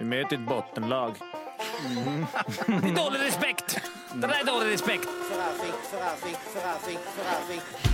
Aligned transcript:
Vi 0.00 0.06
möter 0.06 0.36
ett 0.36 0.48
bottenlag. 0.48 1.14
Det 2.66 2.72
är 2.72 2.94
dålig 3.04 3.20
respekt! 3.20 3.78
Det 4.14 4.26
där 4.26 4.40
är 4.40 4.44
dålig 4.44 4.72
respekt. 4.72 5.08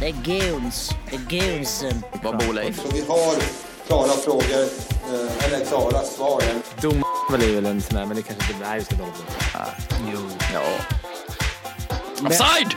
Det 0.00 0.06
är 0.06 0.12
guns. 0.12 0.90
Det 1.10 1.16
är 1.16 1.20
gunsen. 1.20 2.02
Vad 2.22 2.38
bor 2.38 2.52
Leif? 2.52 2.82
Så 2.82 2.88
vi 2.92 3.00
har 3.00 3.34
klara 3.86 4.08
frågor, 4.08 4.62
eh, 5.12 5.44
eller 5.44 5.64
klara 5.64 6.02
svar. 6.02 6.42
Dom 6.80 7.04
är 7.32 7.54
väl 7.54 7.66
en 7.66 7.82
sån 7.82 7.94
där, 7.96 8.06
men 8.06 8.16
det 8.16 8.22
kanske 8.22 8.52
inte 8.52 8.66
är 8.66 8.76
just 8.76 8.90
det. 8.90 8.96
Jo. 10.12 10.18
Ja. 10.54 10.62
Offside! 12.26 12.74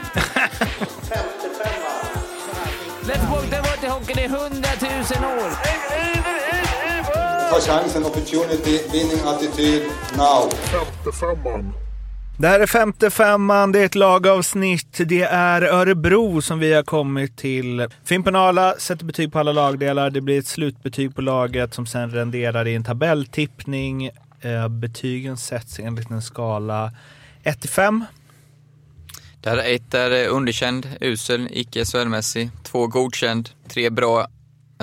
Let's 3.02 3.30
walk 3.30 3.50
the 3.50 3.56
water 3.56 3.88
hockey 3.88 4.20
i 4.20 4.28
hundratusen 4.28 5.24
år. 5.24 5.50
Ta 7.50 7.60
chansen, 7.60 8.04
opportunity, 8.04 8.78
winning 8.92 9.20
attityd, 9.24 9.82
now. 10.16 10.50
Det 12.38 12.48
här 12.48 12.60
är 12.60 12.66
femte 12.66 13.10
femman, 13.10 13.72
det 13.72 13.78
är 13.78 13.86
ett 13.86 13.94
lagavsnitt. 13.94 15.00
Det 15.06 15.22
är 15.22 15.62
Örebro 15.62 16.42
som 16.42 16.58
vi 16.58 16.72
har 16.72 16.82
kommit 16.82 17.36
till. 17.36 17.86
Fimpen 18.04 18.36
Arla 18.36 18.74
sätter 18.78 19.04
betyg 19.04 19.32
på 19.32 19.38
alla 19.38 19.52
lagdelar. 19.52 20.10
Det 20.10 20.20
blir 20.20 20.38
ett 20.38 20.46
slutbetyg 20.46 21.14
på 21.14 21.22
laget 21.22 21.74
som 21.74 21.86
sen 21.86 22.10
renderar 22.10 22.68
i 22.68 22.74
en 22.74 22.84
tabelltippning. 22.84 24.10
Eh, 24.40 24.68
betygen 24.68 25.36
sätts 25.36 25.78
enligt 25.78 26.10
en 26.10 26.22
skala 26.22 26.92
1 27.42 27.60
till 27.60 27.70
5. 27.70 28.04
Där 29.40 29.58
ett 29.58 29.94
är 29.94 30.28
underkänd, 30.28 30.88
usel, 31.00 31.48
icke 31.50 31.84
SHL-mässig. 31.84 32.50
Två 32.62 32.86
godkänd, 32.86 33.50
tre 33.68 33.90
bra 33.90 34.26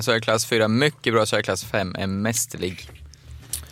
SHL-klass, 0.02 0.46
fyra 0.46 0.68
mycket 0.68 1.14
bra 1.14 1.26
SHL-klass, 1.26 1.64
fem 1.64 1.96
är 2.00 2.08
mästerlig. 2.08 2.90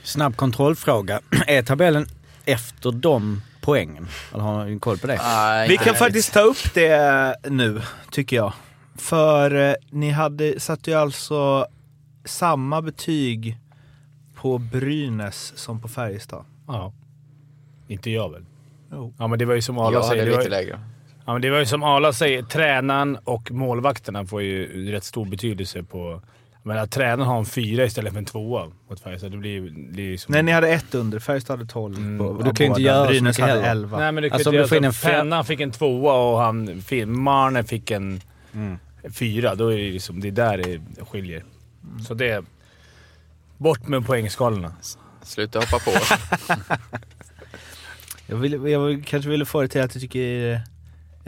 Snabb 0.04 0.36
kontrollfråga. 0.36 1.22
Är 1.48 1.64
tabellen 1.64 2.08
efter 2.46 2.92
de 2.92 3.42
poängen? 3.62 4.08
Eller 4.34 4.44
har 4.44 4.66
ni 4.66 4.80
koll 4.80 4.98
på 4.98 5.08
det? 5.08 5.20
Nej, 5.24 5.68
Vi 5.70 5.78
kan 5.78 5.96
faktiskt 5.96 6.34
ta 6.34 6.40
upp 6.40 6.74
det 6.74 7.36
nu, 7.50 7.82
tycker 8.12 8.36
jag. 8.36 8.54
För 8.96 9.70
eh, 9.70 9.76
ni 9.90 10.10
hade, 10.12 10.60
satte 10.60 10.92
ju 10.92 10.98
alltså 10.98 11.68
samma 12.26 12.82
betyg 12.82 13.58
på 14.36 14.58
Brynäs 14.58 15.54
som 15.56 15.82
på 15.82 15.88
Färjestad. 15.88 16.46
Ja. 16.68 16.94
Inte 17.88 18.10
jag 18.12 18.32
väl? 18.32 18.46
Jo. 18.92 19.14
Ja, 19.20 19.28
men 19.28 19.40
det 19.40 19.46
var 19.46 19.56
ju 19.56 19.62
som 19.62 19.78
Arla 19.78 19.92
Jag 19.94 20.02
hade 20.04 20.10
säger. 20.10 20.26
Det 20.26 20.32
var, 20.32 20.38
lite 20.38 20.50
ju- 20.50 20.64
lägre. 20.64 20.80
Ja, 21.26 21.34
men 21.34 21.42
det 21.42 21.50
var 21.50 21.60
ju 21.60 21.66
som 21.66 21.84
Arla 21.84 22.14
säger. 22.14 22.44
Tränaren 22.44 23.18
och 23.24 23.52
målvakterna 23.52 24.26
får 24.26 24.42
ju 24.42 24.92
rätt 24.92 25.04
stor 25.04 25.26
betydelse 25.26 25.84
på... 25.84 26.22
Jag 26.64 26.68
menar, 26.74 26.86
tränaren 26.88 27.22
har 27.30 27.38
en 27.40 27.46
fyra 27.46 27.86
istället 27.86 28.12
för 28.14 28.20
en 28.20 28.26
tvåa 28.26 28.72
mot 28.90 29.00
Färjestad. 29.00 29.32
Det 29.32 29.38
blir, 29.38 29.74
det 29.92 30.18
som... 30.18 30.32
Nej, 30.32 30.44
ni 30.44 30.52
hade 30.52 30.70
ett 30.70 30.96
under. 30.96 31.20
Färjestad 31.20 31.58
hade 31.60 31.70
12 31.72 31.98
Mm. 31.98 32.18
på, 32.18 32.26
Och 32.26 32.44
du 32.44 32.52
kan 32.54 32.66
ju 32.66 32.70
inte 32.70 32.82
göra 32.82 33.06
så 33.06 33.10
Brynäs 33.12 33.38
mycket 33.38 33.50
hade 33.50 33.62
heller. 33.62 33.72
11. 33.72 33.98
Nej, 34.00 34.12
men 34.12 34.24
du 34.24 34.30
kan 34.30 34.36
Alltså, 34.36 34.50
inte 34.50 34.76
du 34.76 34.82
göra 34.82 34.94
så. 34.94 35.08
en 35.10 35.14
Pennan 35.14 35.46
fick 35.46 35.60
en 35.60 35.72
tvåa 35.72 36.14
och 36.14 36.40
han, 36.40 36.82
Marner 37.06 37.64
fick 37.64 37.92
en 37.92 38.22
Mm. 38.54 38.78
fyra. 39.14 39.56
Då 39.56 39.68
är 39.68 39.78
det 39.78 39.84
liksom, 39.92 40.20
det 40.20 40.28
är 40.28 40.32
där 40.32 40.58
det 40.58 40.82
skiljer. 41.06 41.44
Så 42.08 42.14
det... 42.14 42.46
Bort 43.58 43.88
med 43.88 44.06
poängskalorna. 44.06 44.72
Sluta 45.24 45.60
hoppa 45.60 45.80
på. 45.80 45.92
Jag, 48.28 48.36
vill, 48.38 48.54
jag 48.72 49.04
kanske 49.06 49.30
ville 49.30 49.46
få 49.46 49.62
det 49.62 49.68
till 49.68 49.82
att 49.82 49.96
jag 49.96 50.02
tycker 50.02 50.62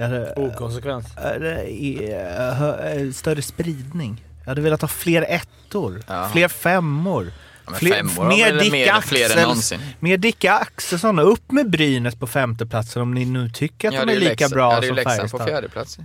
hade, 0.05 0.33
Okonsekvent. 0.33 1.07
äh, 1.17 2.53
hö- 2.53 3.11
större 3.13 3.41
spridning. 3.41 4.23
Jag 4.43 4.51
hade 4.51 4.61
velat 4.61 4.81
ha 4.81 4.87
fler 4.87 5.21
ettor, 5.29 6.01
Ja. 6.07 6.29
fler 6.33 6.47
femmor. 6.47 7.31
Ja, 7.67 7.73
Fler- 7.73 7.93
femmor 7.93 8.27
mer 8.27 8.59
Dick 8.59 8.71
mer, 8.71 9.01
fler 9.01 9.37
än 9.37 9.41
någonsin. 9.43 9.79
Mer 9.99 10.17
Dicka 10.17 10.53
Axelsson 10.53 11.19
upp 11.19 11.51
med 11.51 11.69
Brynäs 11.69 12.15
på 12.15 12.27
femteplatsen 12.27 13.01
om 13.01 13.13
ni 13.13 13.25
nu 13.25 13.49
tycker 13.49 13.87
att 13.87 13.93
Ja, 13.93 13.99
de 13.99 14.05
det 14.05 14.11
är 14.13 14.21
ju 14.21 14.29
lika 14.29 14.49
bra 14.49 14.73
ja, 14.73 14.79
det 14.79 14.81
är 14.81 14.81
ju 14.81 14.87
som 14.87 14.95
Leksand 14.95 15.17
Färjestad. 15.17 15.39
på 15.39 15.45
fjärde 15.47 15.69
plats. 15.69 15.97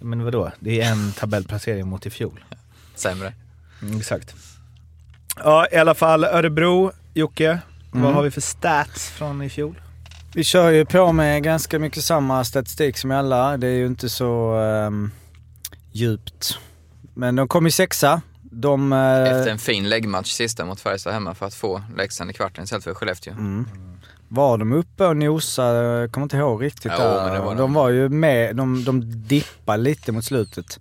Men 0.00 0.24
vadå? 0.24 0.52
Det 0.60 0.80
är 0.80 0.92
en 0.92 1.12
tabellplacering 1.12 1.86
mot 1.88 2.06
i 2.06 2.10
fjol. 2.10 2.44
Sämre. 2.94 3.32
Mm, 3.82 3.98
exakt. 3.98 4.34
Ja, 5.44 5.66
i 5.72 5.76
alla 5.76 5.94
fall 5.94 6.24
Örebro. 6.24 6.92
Jocke, 7.14 7.58
vad 7.90 8.02
Mm. 8.02 8.14
har 8.14 8.22
vi 8.22 8.30
för 8.30 8.40
stats 8.40 9.10
från 9.10 9.42
i 9.42 9.48
fjol? 9.48 9.80
Vi 10.34 10.44
kör 10.44 10.70
ju 10.70 10.84
på 10.84 11.12
med 11.12 11.42
ganska 11.42 11.78
mycket 11.78 12.04
samma 12.04 12.44
statistik 12.44 12.98
som 12.98 13.10
alla. 13.10 13.56
Det 13.56 13.66
är 13.66 13.76
ju 13.76 13.86
inte 13.86 14.08
så 14.08 14.54
ehm, 14.54 15.10
djupt. 15.92 16.58
Men 17.14 17.36
de 17.36 17.48
kom 17.48 17.64
ju 17.64 17.70
sexa. 17.70 18.20
De... 18.42 18.92
eh, 18.92 19.22
Efter 19.22 19.50
en 19.50 19.58
fin 19.58 19.88
läggmatch 19.88 20.30
sista 20.32 20.64
mot 20.64 20.80
Färjestad 20.80 21.12
hemma 21.12 21.34
för 21.34 21.46
att 21.46 21.54
få 21.54 21.82
Leksand 21.96 22.30
i 22.30 22.34
kvarten 22.34 22.64
istället 22.64 22.84
för 22.84 22.94
Skellefteå. 22.94 23.32
Mm. 23.32 23.68
Var 24.28 24.58
de 24.58 24.72
uppe 24.72 25.06
och 25.06 25.16
nosade? 25.16 26.00
Jag 26.00 26.12
kommer 26.12 26.24
inte 26.24 26.36
ihåg 26.36 26.62
riktigt. 26.62 26.92
Jo, 26.98 27.04
där. 27.04 27.38
var 27.38 27.48
de 27.48 27.56
de. 27.56 27.74
var 27.74 27.88
ju 27.88 28.08
med, 28.08 28.56
de, 28.56 28.84
de 28.84 29.00
dippade 29.28 29.82
lite 29.82 30.12
mot 30.12 30.24
slutet. 30.24 30.80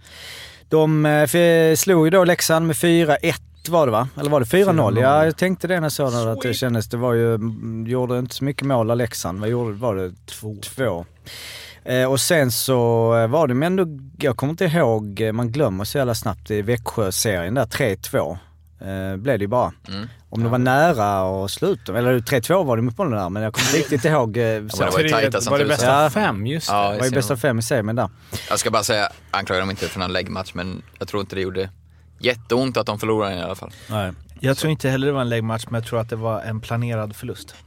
De 0.70 1.06
eh, 1.06 1.76
slog 1.76 2.06
ju 2.08 2.10
då 2.10 2.24
Leksand 2.24 2.68
med 2.68 2.76
4-1 2.76 3.34
var 3.70 3.86
det 3.86 3.92
va? 3.92 4.08
Eller 4.20 4.30
var 4.30 4.40
det 4.40 4.46
4-0? 4.46 5.02
Ja, 5.02 5.26
jag 5.26 5.38
tänkte 5.38 5.68
det 5.68 5.76
när 5.76 5.86
jag 5.86 5.92
såg 5.92 6.12
det, 6.12 6.32
att 6.32 6.42
det 6.42 6.54
kändes, 6.54 6.90
det 6.90 6.98
var 6.98 7.14
ju, 7.14 7.36
mm, 7.36 7.88
gjorde 7.88 8.20
inte 8.20 8.36
så 8.36 8.44
mycket 8.44 8.68
mål 8.68 8.92
av 8.92 8.98
Leksand. 8.98 9.40
Vad 9.40 9.50
gjorde 9.50 9.78
var 9.78 9.96
det? 9.96 10.14
Två. 10.62 11.06
Eh, 11.86 12.12
och 12.12 12.20
sen 12.20 12.52
så 12.52 12.76
eh, 13.18 13.28
var 13.28 13.48
det, 13.48 13.54
men 13.54 13.80
ändå, 13.80 13.86
jag 14.20 14.38
kommer 14.38 14.52
inte 14.52 14.66
ihåg, 14.66 15.22
eh, 15.22 15.32
man 15.32 15.52
glömmer 15.52 15.84
så 15.84 15.98
jävla 15.98 16.16
snabbt 16.16 16.52
i 16.52 16.62
Växjö-serien 16.62 17.54
där, 17.54 17.66
3-2. 17.66 18.38
Eh, 18.82 19.18
blev 19.18 19.40
det 19.40 19.44
ju 19.44 19.48
bara. 19.48 19.74
Mm. 19.88 20.08
Om 20.30 20.44
det 20.44 20.50
var 20.50 20.58
nära 20.58 21.24
och 21.24 21.52
slut, 21.52 21.90
eller 21.90 22.20
3-2 22.20 22.64
var 22.64 22.76
det 22.78 22.82
mot 22.82 22.96
bollen 22.96 23.20
där, 23.20 23.30
men 23.30 23.44
jag 23.44 23.54
kommer 23.54 23.68
inte 23.68 23.78
riktigt 23.78 24.06
ihåg. 24.06 24.38
Eh, 24.38 24.68
så. 24.68 24.78
men 24.78 24.90
det 24.90 24.92
var 24.94 25.00
ju 25.00 25.10
tajta 25.10 25.42
som 25.42 25.52
Var 25.52 25.60
det 25.60 25.66
bästa 25.66 26.04
Ja. 26.04 26.10
fem? 26.10 26.48
Just 26.48 26.68
det. 26.68 26.74
Ja, 26.74 26.92
det 26.92 26.98
var 26.98 27.06
ju 27.06 27.12
bästa 27.12 27.38
fem 27.38 27.60
i 27.60 27.62
serien 27.62 27.96
där. 27.96 28.10
Jag 28.50 28.60
ska 28.60 28.72
bara 28.72 28.84
säga, 28.84 29.10
anklaga 29.32 29.60
dem 29.60 29.70
inte 29.70 29.88
för 29.88 30.00
någon 30.00 30.14
läggmatch, 30.14 30.52
men 30.54 30.82
jag 31.00 31.08
tror 31.08 31.22
inte 31.22 31.36
det 31.36 31.42
gjorde 31.42 31.70
jätteont 32.24 32.78
att 32.78 32.86
de 32.86 33.00
förlorade 33.00 33.36
i 33.36 33.42
alla 33.42 33.56
fall. 33.56 33.72
Nej. 33.90 34.12
Jag 34.40 34.58
tror 34.58 34.72
inte 34.72 34.90
heller 34.90 35.08
det 35.08 35.14
var 35.14 35.22
en 35.22 35.30
läggmatch, 35.30 35.66
men 35.70 35.74
jag 35.82 35.86
tror 35.90 36.00
att 36.00 36.10
det 36.10 36.16
var 36.16 36.42
en 36.42 36.62
planerad 36.62 37.16
förlust. 37.16 37.56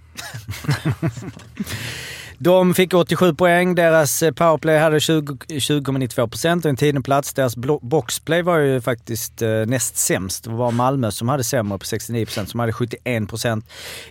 De 2.39 2.75
fick 2.75 2.95
87 2.95 3.35
poäng, 3.35 3.75
deras 3.75 4.23
eh, 4.23 4.33
powerplay 4.33 4.79
hade 4.79 5.01
20 5.01 5.35
20,92% 5.49 6.59
och 6.59 6.67
en 6.67 6.77
tionde 6.77 7.01
plats. 7.01 7.35
Deras 7.35 7.57
boxplay 7.81 8.43
var 8.43 8.59
ju 8.59 8.81
faktiskt 8.81 9.43
eh, 9.43 9.49
näst 9.49 9.97
sämst. 9.97 10.45
Det 10.45 10.51
var 10.51 10.71
Malmö 10.71 11.11
som 11.11 11.29
hade 11.29 11.45
sämre 11.45 11.79
på 11.79 11.85
69%, 11.85 12.47
som 12.47 12.61
hade 12.61 12.73
71%. 12.73 13.63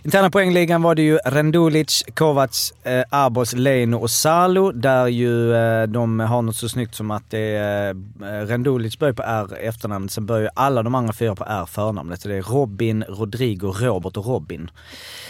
Interna 0.02 0.30
poängligan 0.30 0.82
var 0.82 0.94
det 0.94 1.02
ju 1.02 1.16
Rendulic, 1.16 2.04
Kovacs, 2.14 2.72
eh, 2.82 3.04
Arbos, 3.10 3.52
Leno 3.52 3.96
och 3.96 4.10
Salo. 4.10 4.72
Där 4.72 5.06
ju 5.06 5.54
eh, 5.54 5.86
de 5.86 6.20
har 6.20 6.42
något 6.42 6.56
så 6.56 6.68
snyggt 6.68 6.94
som 6.94 7.10
att 7.10 7.30
det 7.30 7.56
är, 7.56 7.90
eh, 7.90 8.46
Rendulic 8.46 8.98
börjar 8.98 9.14
på 9.14 9.22
R 9.22 9.58
efternamnet, 9.60 10.12
sen 10.12 10.26
börjar 10.26 10.50
alla 10.54 10.82
de 10.82 10.94
andra 10.94 11.12
fyra 11.12 11.34
på 11.34 11.44
R 11.44 11.66
förnamnet. 11.66 12.20
Så 12.20 12.28
det 12.28 12.34
är 12.34 12.42
Robin, 12.42 13.04
Rodrigo, 13.08 13.66
Robert 13.66 14.16
och 14.16 14.26
Robin. 14.26 14.70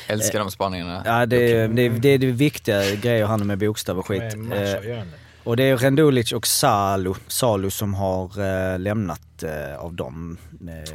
Älskar 0.06 0.38
de 0.38 0.50
spaningarna. 0.50 1.02
Ja, 1.04 1.26
det, 1.26 1.66
det, 1.66 1.88
det 1.88 2.08
är 2.08 2.18
det 2.18 2.26
viktiga 2.26 2.83
grejer 3.02 3.26
han 3.26 3.46
med 3.46 3.58
bokstäver 3.58 3.98
och 4.00 4.06
skit. 4.06 4.34
Eh, 4.34 5.02
och 5.44 5.56
det 5.56 5.62
är 5.62 5.76
Rendulic 5.76 6.32
och 6.32 6.46
Salo, 6.46 7.16
Salo 7.26 7.70
som 7.70 7.94
har 7.94 8.24
eh, 8.24 8.78
lämnat 8.78 9.42
eh, 9.42 9.84
av 9.84 9.94
dem. 9.94 10.38
Eh, 10.68 10.94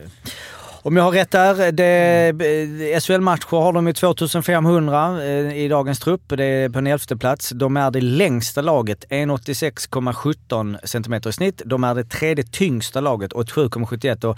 om 0.81 0.97
jag 0.97 1.03
har 1.03 1.11
rätt 1.11 1.31
där, 1.31 1.71
det, 1.71 3.03
SHL-matcher 3.03 3.57
har 3.57 3.73
de 3.73 3.87
ju 3.87 3.93
2500 3.93 5.23
eh, 5.23 5.57
i 5.57 5.67
dagens 5.67 5.99
trupp. 5.99 6.21
Det 6.27 6.43
är 6.43 6.69
på 6.69 6.79
en 6.79 6.87
elfte 6.87 7.17
plats. 7.17 7.49
De 7.49 7.77
är 7.77 7.91
det 7.91 8.01
längsta 8.01 8.61
laget, 8.61 9.05
1,86,17 9.09 10.77
cm 10.83 11.13
i 11.13 11.33
snitt. 11.33 11.61
De 11.65 11.83
är 11.83 11.95
det 11.95 12.03
tredje 12.03 12.43
tyngsta 12.43 13.01
laget, 13.01 13.33
87,71. 13.33 14.37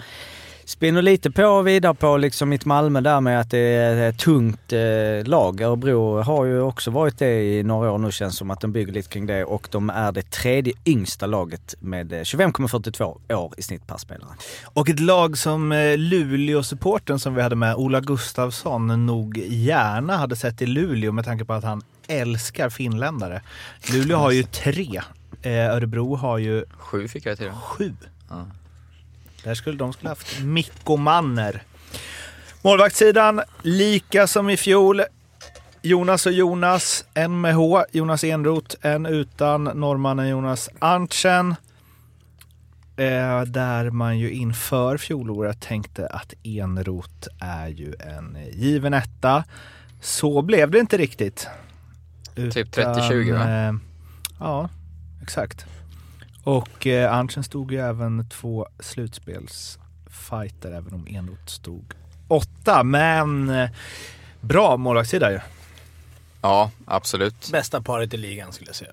Spinner 0.72 1.02
lite 1.02 1.30
på 1.30 1.44
och 1.44 1.66
vidare 1.66 1.94
på 1.94 2.16
liksom 2.16 2.48
mitt 2.48 2.64
Malmö 2.64 3.00
där 3.00 3.20
med 3.20 3.40
att 3.40 3.50
det 3.50 3.58
är 3.58 4.08
ett 4.08 4.18
tungt 4.18 4.72
eh, 4.72 5.24
lag. 5.24 5.60
Örebro 5.60 6.20
har 6.22 6.44
ju 6.44 6.60
också 6.60 6.90
varit 6.90 7.18
det 7.18 7.42
i 7.42 7.62
några 7.62 7.90
år 7.92 7.98
nu 7.98 8.12
känns 8.12 8.36
som 8.36 8.50
att 8.50 8.60
de 8.60 8.72
bygger 8.72 8.92
lite 8.92 9.08
kring 9.08 9.26
det 9.26 9.44
och 9.44 9.68
de 9.70 9.90
är 9.90 10.12
det 10.12 10.30
tredje 10.30 10.72
yngsta 10.86 11.26
laget 11.26 11.74
med 11.80 12.12
eh, 12.12 12.16
25,42 12.16 13.34
år 13.34 13.52
i 13.56 13.62
snitt 13.62 13.86
per 13.86 13.96
spelare. 13.96 14.30
Och 14.64 14.88
ett 14.88 15.00
lag 15.00 15.38
som 15.38 15.72
eh, 15.72 15.96
Luleå-supporten 15.98 17.18
som 17.18 17.34
vi 17.34 17.42
hade 17.42 17.56
med, 17.56 17.74
Ola 17.74 18.00
Gustafsson, 18.00 19.06
nog 19.06 19.38
gärna 19.38 20.16
hade 20.16 20.36
sett 20.36 20.62
i 20.62 20.66
Luleå 20.66 21.12
med 21.12 21.24
tanke 21.24 21.44
på 21.44 21.52
att 21.52 21.64
han 21.64 21.82
älskar 22.08 22.70
finländare. 22.70 23.42
Luleå 23.92 24.16
har 24.16 24.30
ju 24.30 24.42
tre. 24.42 25.00
Eh, 25.42 25.74
Örebro 25.74 26.14
har 26.16 26.38
ju 26.38 26.64
Sju 26.78 27.08
fick 27.08 27.26
jag 27.26 27.36
till 27.36 27.46
det. 27.46 27.52
sju. 27.52 27.92
Ja. 28.30 28.46
Där 29.44 29.54
skulle 29.54 29.76
de 29.78 29.92
skulle 29.92 30.08
haft 30.08 30.40
Mikko 30.42 30.96
Manner. 30.96 31.62
Målvaktssidan, 32.62 33.40
lika 33.62 34.26
som 34.26 34.50
i 34.50 34.56
fjol. 34.56 35.02
Jonas 35.82 36.26
och 36.26 36.32
Jonas, 36.32 37.04
en 37.14 37.40
med 37.40 37.54
H, 37.54 37.84
Jonas 37.92 38.24
Enroth, 38.24 38.76
en 38.80 39.06
utan 39.06 39.64
norrmannen 39.64 40.28
Jonas 40.28 40.68
Arntsen. 40.78 41.54
eh, 42.96 43.42
där 43.42 43.90
man 43.90 44.18
ju 44.18 44.30
inför 44.30 44.96
fjolåret 44.96 45.60
tänkte 45.60 46.06
att 46.06 46.34
Enrot 46.42 47.28
är 47.40 47.68
ju 47.68 47.94
en 48.00 48.38
given 48.52 48.94
etta. 48.94 49.44
Så 50.00 50.42
blev 50.42 50.70
det 50.70 50.78
inte 50.78 50.96
riktigt. 50.96 51.48
Typ 52.34 52.76
30-20, 52.76 53.32
va? 53.32 53.68
eh, 53.68 53.74
Ja, 54.40 54.68
exakt. 55.22 55.66
Och 56.44 56.86
eh, 56.86 57.14
Arntzen 57.14 57.44
stod 57.44 57.72
ju 57.72 57.78
även 57.80 58.28
två 58.28 58.66
slutspelsfighter, 58.80 60.72
även 60.72 60.94
om 60.94 61.06
Enrot 61.10 61.50
stod 61.50 61.94
åtta. 62.28 62.82
Men 62.84 63.48
eh, 63.50 63.70
bra 64.40 64.76
målvaktssida 64.76 65.32
ju. 65.32 65.40
Ja, 66.42 66.70
absolut. 66.86 67.48
Bästa 67.52 67.82
paret 67.82 68.14
i 68.14 68.16
ligan 68.16 68.52
skulle 68.52 68.68
jag 68.68 68.76
säga. 68.76 68.92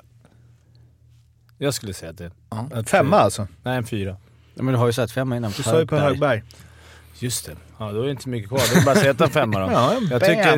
Jag 1.58 1.74
skulle 1.74 1.94
säga 1.94 2.12
att 2.12 2.18
det 2.18 2.32
Ja. 2.50 2.68
att- 2.74 2.90
Femma 2.90 3.18
alltså. 3.20 3.48
Nej, 3.64 3.78
en 3.78 3.84
fyra. 3.86 4.18
Ja, 4.56 4.64
men 4.64 4.74
du 4.74 4.80
har 4.80 4.88
ju 4.88 4.94
sett 4.94 5.12
femma 5.12 5.38
innan. 5.38 5.52
Du 5.58 5.64
sa 5.64 5.80
ju 5.80 5.88
på 5.88 5.96
Högberg. 5.96 6.44
Just 7.20 7.46
det. 7.46 7.56
Ja, 7.78 7.92
då 7.92 8.02
är 8.02 8.06
det 8.06 8.12
inte 8.12 8.30
mycket 8.30 8.50
kvar. 8.50 8.60
Det 8.74 8.80
är 8.80 8.86
bara 8.86 8.92
att 8.92 8.98
sätta 8.98 9.24
en 9.24 9.30
femma 9.30 9.60
då. 9.60 9.66
Ja, 9.72 9.94
Jag 9.94 10.10
bam, 10.10 10.20
tycker 10.20 10.58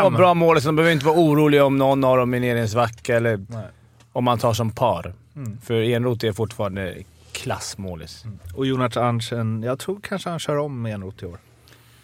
bam! 0.00 0.12
två 0.12 0.16
bra 0.18 0.34
mål, 0.34 0.60
så 0.62 0.68
de 0.68 0.76
behöver 0.76 0.92
inte 0.92 1.06
vara 1.06 1.16
oroliga 1.18 1.64
om 1.64 1.78
någon 1.78 2.04
av 2.04 2.16
dem 2.16 2.34
är 2.34 2.40
nere 2.40 2.58
i 2.58 2.60
en 2.62 2.68
svacka 2.68 3.16
eller 3.16 3.36
Nej. 3.48 3.64
Om 4.12 4.24
man 4.24 4.38
tar 4.38 4.52
som 4.52 4.70
par. 4.70 5.14
Mm. 5.36 5.58
För 5.60 5.74
Enroth 5.82 6.26
är 6.26 6.32
fortfarande 6.32 6.96
klassmålis. 7.32 8.24
Och 8.54 8.66
Jonas 8.66 8.96
Arntzen, 8.96 9.62
jag 9.62 9.78
tror 9.78 10.00
kanske 10.02 10.30
han 10.30 10.38
kör 10.38 10.56
om 10.56 10.86
Enrot 10.86 11.22
i 11.22 11.26
år. 11.26 11.38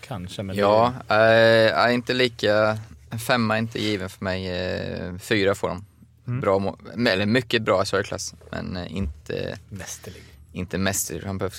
Kanske, 0.01 0.43
men... 0.43 0.57
Ja, 0.57 0.95
äh, 1.09 1.17
är 1.17 1.89
inte 1.89 2.15
lika... 2.15 2.79
En 3.11 3.19
femma 3.19 3.55
är 3.55 3.59
inte 3.59 3.83
given 3.83 4.09
för 4.09 4.25
mig. 4.25 4.49
Eh, 4.49 5.17
fyra 5.19 5.55
får 5.55 5.69
de. 5.69 5.85
Mm. 6.27 6.41
Bra 6.41 6.77
eller 6.97 7.27
mycket 7.27 7.63
bra 7.63 7.85
SHL-klass, 7.85 8.35
men 8.51 8.77
eh, 8.77 8.97
inte, 8.97 9.59
mästerlig. 9.69 10.23
inte 10.53 10.79
mäster. 10.79 11.23
Han 11.27 11.39
behöver 11.39 11.59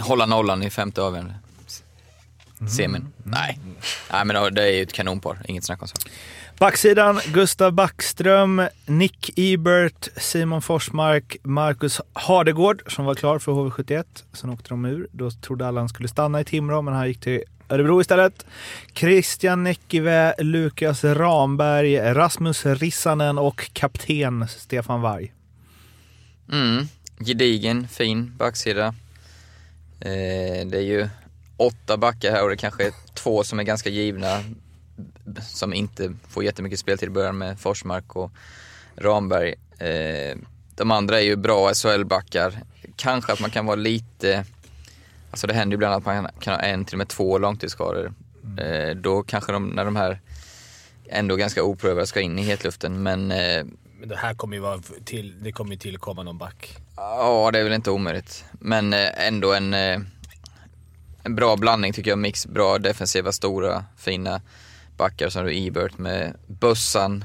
hålla 0.00 0.26
nollan 0.26 0.62
i 0.62 0.70
femte 0.70 1.02
avgörande. 1.02 1.34
Semin. 2.76 3.12
Nej. 3.22 3.58
Nej, 4.12 4.24
men 4.24 4.54
det 4.54 4.62
är 4.62 4.72
ju 4.72 4.82
ett 4.82 4.92
kanonpar. 4.92 5.42
Inget 5.44 5.64
snack 5.64 5.82
om 5.82 5.88
saken. 5.88 6.12
Backsidan, 6.58 7.20
Gustav 7.34 7.72
Backström, 7.72 8.68
Nick 8.86 9.38
Ebert, 9.38 10.08
Simon 10.16 10.62
Forsmark, 10.62 11.36
Marcus 11.42 12.00
Hardegård 12.12 12.92
som 12.92 13.04
var 13.04 13.14
klar 13.14 13.38
för 13.38 13.52
HV71. 13.52 14.04
Sen 14.32 14.50
åkte 14.50 14.68
de 14.68 14.84
ur. 14.84 15.08
Då 15.12 15.30
trodde 15.30 15.66
alla 15.66 15.80
han 15.80 15.88
skulle 15.88 16.08
stanna 16.08 16.40
i 16.40 16.44
Timrå, 16.44 16.82
men 16.82 16.94
han 16.94 17.08
gick 17.08 17.20
till 17.20 17.42
Örebro 17.68 18.00
istället. 18.00 18.46
Christian 18.94 19.64
Näckive, 19.64 20.34
Lukas 20.38 21.04
Ramberg, 21.04 21.98
Rasmus 22.14 22.66
Rissanen 22.66 23.38
och 23.38 23.70
kapten 23.72 24.48
Stefan 24.48 25.00
Warg. 25.00 25.32
Mm. 26.52 26.88
Gedigen, 27.18 27.88
fin 27.88 28.32
backsida. 28.36 28.86
Eh, 30.00 30.66
det 30.66 30.78
är 30.78 30.86
ju 30.86 31.08
åtta 31.56 31.96
backar 31.96 32.30
här 32.30 32.42
och 32.42 32.50
det 32.50 32.56
kanske 32.56 32.86
är 32.86 32.92
två 33.14 33.44
som 33.44 33.58
är 33.58 33.64
ganska 33.64 33.90
givna. 33.90 34.42
Som 35.42 35.74
inte 35.74 36.14
får 36.28 36.44
jättemycket 36.44 36.78
speltid 36.78 37.08
i 37.08 37.12
början 37.12 37.38
med 37.38 37.60
Forsmark 37.60 38.16
och 38.16 38.30
Ramberg. 38.96 39.54
Eh, 39.78 40.36
de 40.74 40.90
andra 40.90 41.20
är 41.20 41.24
ju 41.24 41.36
bra 41.36 41.74
SHL-backar. 41.74 42.62
Kanske 42.96 43.32
att 43.32 43.40
man 43.40 43.50
kan 43.50 43.66
vara 43.66 43.76
lite, 43.76 44.44
alltså 45.30 45.46
det 45.46 45.54
händer 45.54 45.74
ju 45.74 45.76
ibland 45.76 45.94
att 45.94 46.04
man 46.04 46.28
kan 46.40 46.54
ha 46.54 46.60
en 46.60 46.84
till 46.84 46.94
och 46.94 46.98
med 46.98 47.08
två 47.08 47.38
långtidsskador. 47.38 48.12
Eh, 48.58 48.96
då 48.96 49.22
kanske 49.22 49.52
de, 49.52 49.68
när 49.68 49.84
de 49.84 49.96
här 49.96 50.20
ändå 51.08 51.36
ganska 51.36 51.62
oprövade 51.62 52.06
ska 52.06 52.20
in 52.20 52.38
i 52.38 52.42
hetluften 52.42 53.02
men 53.02 53.30
eh, 53.30 53.64
Men 54.00 54.08
det 54.08 54.16
här 54.16 54.34
kommer 54.34 54.56
ju 54.56 54.62
vara 54.62 54.80
till... 55.04 55.34
Det 55.42 55.52
kommer 55.52 55.70
ju 55.70 55.78
tillkomma 55.78 56.22
någon 56.22 56.38
back. 56.38 56.76
Ja, 56.96 57.50
det 57.52 57.58
är 57.58 57.64
väl 57.64 57.72
inte 57.72 57.90
omöjligt. 57.90 58.44
Men 58.52 58.92
eh, 58.92 59.26
ändå 59.26 59.54
en, 59.54 59.74
eh, 59.74 60.00
en 61.22 61.34
bra 61.34 61.56
blandning 61.56 61.92
tycker 61.92 62.10
jag. 62.10 62.18
Mix 62.18 62.46
bra 62.46 62.78
defensiva, 62.78 63.32
stora, 63.32 63.84
fina 63.96 64.40
backar 64.96 65.28
som 65.28 65.44
du 65.44 65.66
Ebert 65.66 65.98
med 65.98 66.36
bössan. 66.46 67.24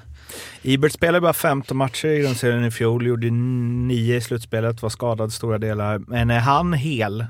Ebert 0.64 0.92
spelade 0.94 1.22
bara 1.22 1.34
15 1.34 1.78
matcher 1.78 2.08
i 2.08 2.20
grundserien 2.22 2.66
i 2.66 2.72
fjol, 2.72 3.08
gjorde 3.08 3.30
9 3.32 4.16
i 4.16 4.22
slutspelet, 4.22 4.82
var 4.82 4.90
skadad 4.90 5.34
stora 5.34 5.58
delar. 5.58 6.02
Men 6.08 6.30
är 6.30 6.40
han 6.40 6.74
hel 6.74 7.26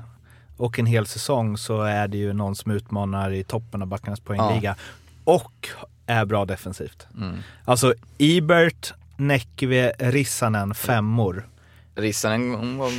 och 0.56 0.78
en 0.78 0.86
hel 0.86 1.06
säsong 1.06 1.58
så 1.58 1.82
är 1.82 2.08
det 2.08 2.16
ju 2.18 2.32
någon 2.32 2.56
som 2.56 2.72
utmanar 2.72 3.30
i 3.30 3.44
toppen 3.44 3.82
av 3.82 3.88
backarnas 3.88 4.20
poängliga. 4.20 4.76
Och 5.24 5.68
är 6.06 6.24
bra 6.24 6.44
defensivt. 6.44 7.06
Mm. 7.16 7.38
Alltså 7.64 7.94
Ebert, 8.18 8.92
Näckve, 9.16 9.92
Rissanen, 9.98 10.74
femmor. 10.74 11.48
Rissanen 11.94 12.78
var, 12.78 12.90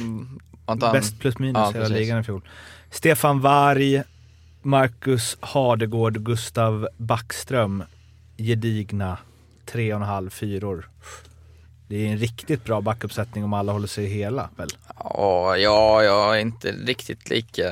Bäst 0.93 1.19
plus 1.19 1.39
minus 1.39 1.57
Ja, 1.57 1.69
i 1.69 1.73
hela 1.73 1.85
precis. 1.85 1.97
ligan 1.97 2.19
i 2.19 2.23
fjol. 2.23 2.41
Stefan 2.89 3.41
Varg, 3.41 4.03
Marcus 4.65 5.38
Hardegård, 5.39 6.25
Gustav 6.25 6.88
Backström. 6.98 7.83
Gedigna 8.38 9.18
tre 9.65 9.94
och 9.94 10.01
en 10.01 10.07
halv 10.07 10.30
fyror. 10.30 10.89
Det 11.88 12.07
är 12.07 12.12
en 12.12 12.18
riktigt 12.18 12.63
bra 12.63 12.81
backuppsättning 12.81 13.44
om 13.44 13.54
alla 13.54 13.71
håller 13.71 13.88
sig 13.88 14.06
hela 14.06 14.50
väl? 14.56 14.69
Ja, 15.00 15.57
ja, 15.57 16.04
jag 16.04 16.36
är 16.36 16.42
inte 16.42 16.71
riktigt 16.71 17.30
lika 17.30 17.69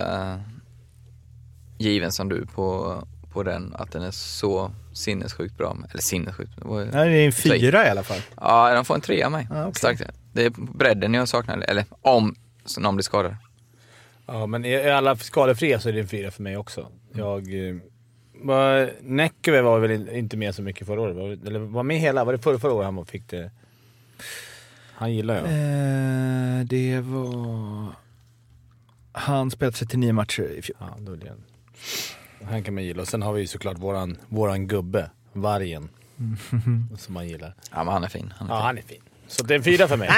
given 1.78 2.12
som 2.12 2.30
du 2.30 2.46
på, 2.46 2.98
på 3.34 3.44
den, 3.44 3.76
att 3.76 3.92
den 3.92 4.04
är 4.04 4.12
så 4.12 4.72
sinnessjukt 4.94 5.58
bra. 5.58 5.78
Eller 5.92 6.02
sinnessjukt, 6.02 6.52
det 6.56 6.66
var 6.66 6.86
Nej, 6.86 7.10
det 7.10 7.16
är 7.16 7.26
en 7.26 7.34
fyra 7.34 7.88
i 7.88 7.90
alla 7.90 8.04
fall. 8.04 8.22
Ja, 8.36 8.74
de 8.74 8.86
får 8.86 8.96
en 8.96 9.02
trea 9.02 9.26
av 9.26 9.32
mig. 9.32 9.48
Ja, 9.50 9.62
okej. 9.62 9.76
Starkt. 9.76 10.02
Det 10.34 10.46
är 10.46 10.50
bredden 10.58 11.14
jag 11.14 11.28
saknar, 11.28 11.58
eller 11.58 11.86
om 12.02 12.36
någon 12.78 12.96
blir 12.96 13.04
skadad. 13.04 13.36
Ja, 14.32 14.46
men 14.46 14.66
är 14.66 14.80
är 14.80 14.92
alla 14.92 15.16
skadefria 15.16 15.80
så 15.80 15.90
är 15.90 15.94
det 15.94 16.00
en 16.00 16.08
fyra 16.08 16.32
för 16.32 16.44
mig 16.44 16.58
också. 16.58 16.88
Jag... 17.14 17.68
eh, 17.70 17.76
var- 18.34 18.92
Näckve 19.02 19.62
var 19.62 19.80
väl 19.80 19.92
in- 19.92 20.10
inte 20.10 20.38
med 20.38 20.56
så 20.56 20.62
mycket 20.62 20.88
förra 20.88 21.02
året? 21.02 21.16
Var, 21.16 21.48
eller 21.48 21.60
var 21.60 21.84
med 21.84 21.98
hela? 22.00 22.24
Var 22.24 22.34
det 22.34 22.40
förra, 22.40 22.60
förra 22.60 22.74
året 22.74 22.86
han 22.86 23.06
fick 23.06 23.28
det? 23.30 23.52
Han 24.94 25.14
gillar 25.14 25.36
jag. 25.36 25.44
Eh, 25.46 26.66
det 26.66 27.00
var... 27.00 27.88
Han 29.12 29.52
spelade 29.52 29.78
39 29.78 30.14
matcher 30.14 30.44
i 30.44 30.62
fjol. 30.62 30.78
Ja, 30.80 30.96
då 31.00 31.12
är 31.12 31.18
det 31.18 31.28
en. 31.28 31.44
Han 32.50 32.64
kan 32.64 32.74
man 32.74 32.84
gilla. 32.84 33.02
Och 33.02 33.08
sen 33.08 33.22
har 33.22 33.34
vi 33.34 33.42
ju 33.42 33.48
såklart 33.48 33.78
våran, 33.78 34.18
våran 34.30 34.68
gubbe, 34.68 35.10
Vargen. 35.34 35.90
Som 36.98 37.14
man 37.14 37.28
gillar. 37.28 37.56
Ja, 37.72 37.84
men 37.84 37.94
han 37.94 38.04
är 38.04 38.08
fin. 38.08 38.34
Han 38.38 38.48
är 38.50 38.54
Ja, 38.54 38.58
fin. 38.60 38.66
han 38.66 38.78
är 38.78 38.82
fin. 38.82 39.02
Så 39.28 39.44
det 39.44 39.54
är 39.54 39.58
en 39.58 39.64
fyra 39.64 39.88
för 39.88 39.98
mig. 39.98 40.10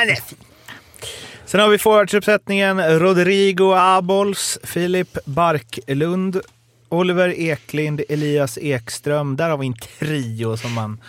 Sen 1.45 1.60
har 1.60 1.69
vi 1.69 1.78
forwardsuppsättningen 1.78 3.00
Rodrigo 3.00 3.74
Abols, 3.74 4.60
Filip 4.63 5.18
Barklund, 5.25 6.42
Oliver 6.90 7.30
Eklind, 7.30 8.01
Elias 8.10 8.57
Ekström. 8.62 9.36
Där 9.36 9.50
har 9.50 9.57
vi 9.57 9.68
en 9.68 9.75
trio 10.00 10.58
som 10.58 10.74
man 10.74 11.01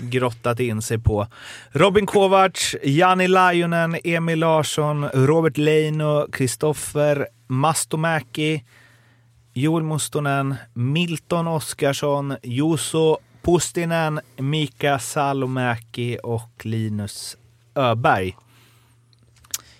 grottat 0.00 0.60
in 0.60 0.82
sig 0.82 0.98
på. 0.98 1.26
Robin 1.72 2.06
Kovacs, 2.06 2.76
Jani 2.82 3.28
Lajunen, 3.28 3.96
Emil 4.04 4.38
Larsson, 4.38 5.08
Robert 5.08 5.56
Leino, 5.56 6.26
Kristoffer 6.32 7.26
Mastomäki, 7.46 8.64
Joel 9.52 9.82
Mustonen, 9.82 10.54
Milton 10.72 11.48
Oskarsson, 11.48 12.36
Juso 12.42 13.18
Pustinen, 13.42 14.20
Mika 14.36 14.98
Salomäki 14.98 16.18
och 16.22 16.50
Linus 16.62 17.36
Öberg. 17.74 18.36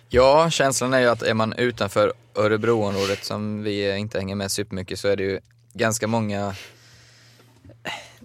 Ja, 0.08 0.50
känslan 0.50 0.94
är 0.94 1.00
ju 1.00 1.06
att 1.06 1.23
är 1.23 1.34
man 1.34 1.52
utanför 1.52 2.12
Örebroområdet 2.34 3.25
som 3.25 3.62
vi 3.62 3.96
inte 3.96 4.18
hänger 4.18 4.34
med 4.34 4.50
supermycket 4.50 4.99
så 4.99 5.08
är 5.08 5.16
det 5.16 5.23
ju 5.23 5.40
ganska 5.73 6.06
många 6.06 6.54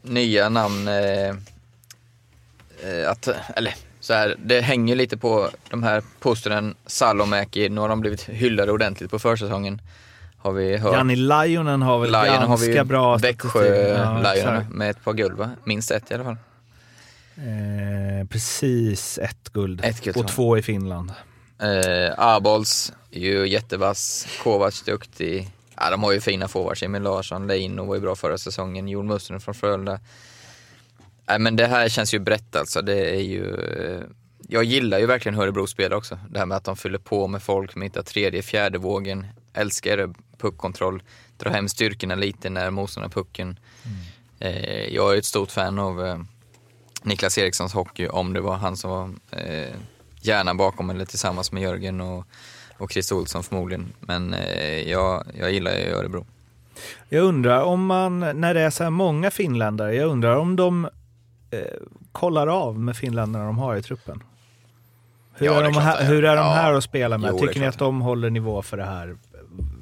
nya 0.02 0.50
namn. 0.50 0.88
Eh, 0.88 1.30
eh, 2.90 3.12
att, 3.12 3.28
eller 3.56 3.76
så 4.00 4.14
här, 4.14 4.36
det 4.46 4.62
hänger 4.62 4.96
lite 4.96 5.18
på 5.18 5.50
de 5.70 5.84
här 5.84 6.04
posteren 6.20 6.76
Salomäki. 6.86 7.70
Nu 7.70 7.82
har 7.82 7.90
de 7.90 8.02
blivit 8.02 8.22
hyllade 8.22 8.72
ordentligt 8.72 9.12
på 9.12 9.20
försäsongen. 9.20 9.82
Har 10.38 10.52
vi 10.52 10.78
hört. 10.78 10.94
Janni 10.94 11.16
Lajunen 11.16 11.82
har 11.82 12.00
väl 12.00 12.12
Lion 12.12 12.26
ganska 12.26 12.48
har 12.48 12.58
vi 12.58 12.84
bra 12.84 13.18
Växjö. 13.18 13.98
Ja, 13.98 14.34
Lion 14.34 14.66
med 14.70 14.90
ett 14.90 15.04
par 15.04 15.14
guld 15.14 15.38
va? 15.38 15.52
Minst 15.64 15.92
ett 15.92 16.12
i 16.12 16.14
alla 16.14 16.24
fall. 16.24 16.38
Eh, 17.38 18.28
precis 18.28 19.18
ett 19.18 19.50
guld. 19.54 19.82
Ett 19.84 20.02
guld, 20.04 20.18
och 20.18 20.28
två 20.28 20.58
i 20.58 20.62
Finland. 20.62 21.12
Eh, 21.60 22.14
Abols 22.18 22.94
är 23.12 23.20
ju 23.20 23.48
jättevass, 23.48 24.28
Kovacs 24.44 24.82
duktig. 24.82 25.50
Ja, 25.76 25.90
de 25.92 26.04
har 26.04 26.12
ju 26.12 26.22
fina 26.22 26.48
forwards, 26.48 26.84
Emil 26.84 27.02
Larsson, 27.02 27.48
Leino 27.48 27.86
var 27.86 27.96
ju 27.96 28.02
bra 28.02 28.16
förra 28.16 28.38
säsongen, 28.38 28.88
Jon 28.88 29.08
Mustonen 29.08 29.42
från 29.42 29.56
Frölunda. 29.56 30.00
Nej 31.28 31.40
men 31.40 31.56
det 31.56 31.68
här 31.68 31.90
känns 31.90 32.14
ju 32.14 32.20
brett 32.20 32.56
alltså, 32.56 32.82
det 32.82 33.10
är 33.16 33.22
ju... 33.22 33.56
eh, 33.56 34.02
Jag 34.48 34.64
gillar 34.64 35.00
ju 35.00 35.06
verkligen 35.06 35.36
hur 35.36 35.44
Örebro 35.44 35.68
spelar 35.68 35.98
också. 35.98 36.20
Det 36.30 36.40
här 36.40 36.46
med 36.46 36.58
att 36.58 36.64
de 36.64 36.78
fyller 36.78 36.98
på 37.00 37.28
med 37.28 37.44
folk 37.44 37.72
som 37.72 37.82
hittar 37.82 38.02
tredje, 38.04 38.42
fjärde 38.42 38.78
vågen. 38.78 39.28
Älskar 39.54 40.14
puckkontroll, 40.38 41.04
dra 41.38 41.50
hem 41.50 41.68
styrkorna 41.70 42.16
lite 42.16 42.50
när 42.50 42.70
motståndaren 42.72 43.12
har 43.16 43.24
pucken. 43.24 43.60
Eh, 44.40 44.96
jag 44.96 45.14
är 45.14 45.18
ett 45.18 45.26
stort 45.26 45.52
fan 45.52 45.80
av 45.80 46.06
eh, 46.06 46.20
Niklas 47.04 47.38
Erikssons 47.38 47.74
hockey, 47.74 48.08
om 48.08 48.34
det 48.34 48.42
var 48.42 48.56
han 48.58 48.78
som 48.78 48.90
var 48.90 49.14
hjärnan 50.22 50.58
bakom 50.58 50.90
eller 50.90 51.06
tillsammans 51.06 51.52
med 51.52 51.64
Jörgen 51.64 52.02
och 52.02 52.26
och 52.78 52.92
Christer 52.92 53.16
Olsson 53.16 53.44
förmodligen. 53.44 53.94
Men 54.00 54.34
eh, 54.34 54.90
jag, 54.90 55.24
jag 55.40 55.52
gillar 55.52 55.72
ju 55.72 55.94
Örebro. 55.94 56.26
Jag 57.10 57.24
undrar 57.24 57.62
om 57.62 57.86
man, 57.86 58.20
när 58.20 58.54
det 58.54 58.62
är 58.62 58.70
så 58.70 58.84
här 58.84 58.90
många 58.90 59.32
finländare, 59.32 59.96
jag 59.96 60.10
undrar 60.10 60.36
om 60.36 60.56
de 60.56 60.86
eh, 61.52 61.60
kollar 62.12 62.48
av 62.48 62.80
med 62.80 62.98
finländarna 62.98 63.46
de 63.46 63.58
har 63.58 63.76
i 63.76 63.82
truppen. 63.82 64.24
Hur, 65.34 65.46
Ja, 65.46 65.60
är, 65.60 65.64
de 65.64 65.74
här, 65.74 66.04
hur 66.06 66.26
är 66.26 66.36
de 66.36 66.46
Ja. 66.46 66.54
här 66.54 66.74
att 66.74 66.84
spela 66.84 67.18
med? 67.18 67.30
Jo, 67.34 67.40
Tycker 67.48 67.60
ni 67.60 67.68
att 67.68 67.78
de 67.80 68.02
håller 68.02 68.30
nivå 68.30 68.62
för 68.62 68.78
det 68.78 68.86
här? 68.86 69.16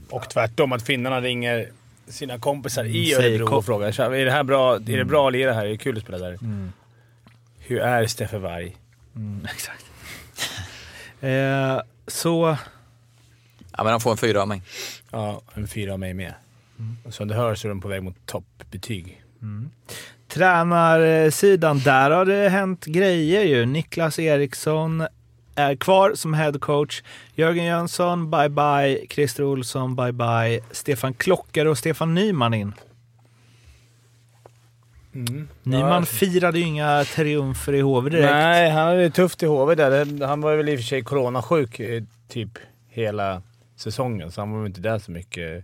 Och 0.10 0.30
tvärtom, 0.30 0.72
att 0.72 0.82
finnarna 0.84 1.22
ringer 1.22 1.70
sina 2.08 2.40
kompisar 2.40 2.84
i 2.84 3.14
Mm, 3.14 3.26
Örebro 3.26 3.56
och 3.56 3.66
frågar 3.66 3.92
"Tja, 3.92 4.06
är 4.18 4.26
det 4.26 4.32
här 4.32 4.44
bra, 4.44 4.76
är 4.76 4.80
det 4.98 5.06
bra 5.06 5.28
att 5.28 5.34
lira 5.34 5.54
här? 5.54 5.66
Är 5.66 5.70
det 5.70 5.78
kul 5.78 5.98
att 5.98 6.04
spela 6.04 6.18
där? 6.18 6.40
Hur 7.60 7.80
är 7.80 8.08
Steffe 8.08 8.38
Varg? 8.38 8.76
Mm, 9.16 9.46
exakt. 9.54 9.86
Eh, 11.22 11.82
så, 12.08 12.58
Ja, 13.78 13.84
men 13.84 13.92
de 13.92 14.00
får 14.00 14.12
en 14.12 14.18
fyra 14.18 14.42
av 14.42 14.48
mig. 14.48 14.62
Ja, 15.12 15.42
en 15.54 15.68
fyra 15.68 15.94
av 15.94 16.00
mig 16.00 16.14
med. 16.14 16.34
Och 17.04 17.14
som 17.14 17.28
du 17.28 17.34
hör 17.34 17.56
så 17.56 17.68
är 17.68 17.70
de 17.70 17.82
på 17.82 17.88
väg 17.88 18.04
mot 18.04 18.26
toppbetyg. 18.26 19.24
tränarsidan, 20.28 21.80
där 21.80 22.12
har 22.12 22.26
det 22.26 22.50
hänt 22.50 22.86
grejer 22.86 23.44
ju. 23.44 23.66
Niklas 23.66 24.20
Eriksson 24.20 25.08
är 25.56 25.76
kvar 25.76 26.12
som 26.16 26.34
head 26.34 26.54
coach. 26.60 27.04
Jörgen 27.36 27.66
Jönsson, 27.66 28.32
bye 28.32 28.50
bye. 28.50 29.06
Christer 29.10 29.44
Olsson, 29.44 29.96
bye 29.96 30.12
bye. 30.12 30.60
Stefan 30.72 31.14
Klockare 31.14 31.70
och 31.70 31.78
Stefan 31.78 32.14
Nyman 32.14 32.54
in. 32.54 32.74
Nyman 35.64 36.06
firade 36.06 36.60
ju 36.60 36.66
inga 36.66 37.04
triumfer 37.04 37.74
i 37.74 37.82
HV 37.82 38.10
direkt. 38.10 38.32
Nej, 38.32 38.70
han 38.70 38.88
hade 38.88 39.02
det 39.02 39.10
tufft 39.10 39.44
i 39.44 39.46
HV 39.46 39.76
där. 39.76 40.26
Han 40.26 40.42
var 40.42 40.56
väl 40.56 40.70
i 40.70 40.76
och 40.76 40.80
för 40.80 40.84
sig 40.84 41.04
coronasjuk 41.04 41.82
typ 42.28 42.50
hela 42.90 43.42
säsongen, 43.76 44.32
så 44.32 44.42
han 44.42 44.52
var 44.52 44.60
väl 44.60 44.68
inte 44.68 44.82
där 44.82 45.00
så 45.00 45.12
mycket. 45.12 45.64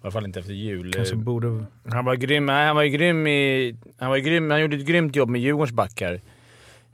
I 0.00 0.02
alla 0.02 0.10
fall 0.10 0.24
inte 0.24 0.40
efter 0.40 0.52
jul. 0.52 0.92
Kanske 0.92 1.16
borde... 1.16 1.64
Han 1.88 2.04
var 2.04 2.14
grym. 2.14 2.46
Nej, 2.46 2.66
han 2.66 2.76
var 2.76 2.84
grym 2.84 3.26
i... 3.26 3.74
Han, 3.98 4.10
var 4.10 4.18
grym, 4.18 4.50
han 4.50 4.60
gjorde 4.60 4.76
ett 4.76 4.86
grymt 4.86 5.16
jobb 5.16 5.28
med 5.28 5.40
Djurgårdens 5.40 5.72
backar. 5.72 6.20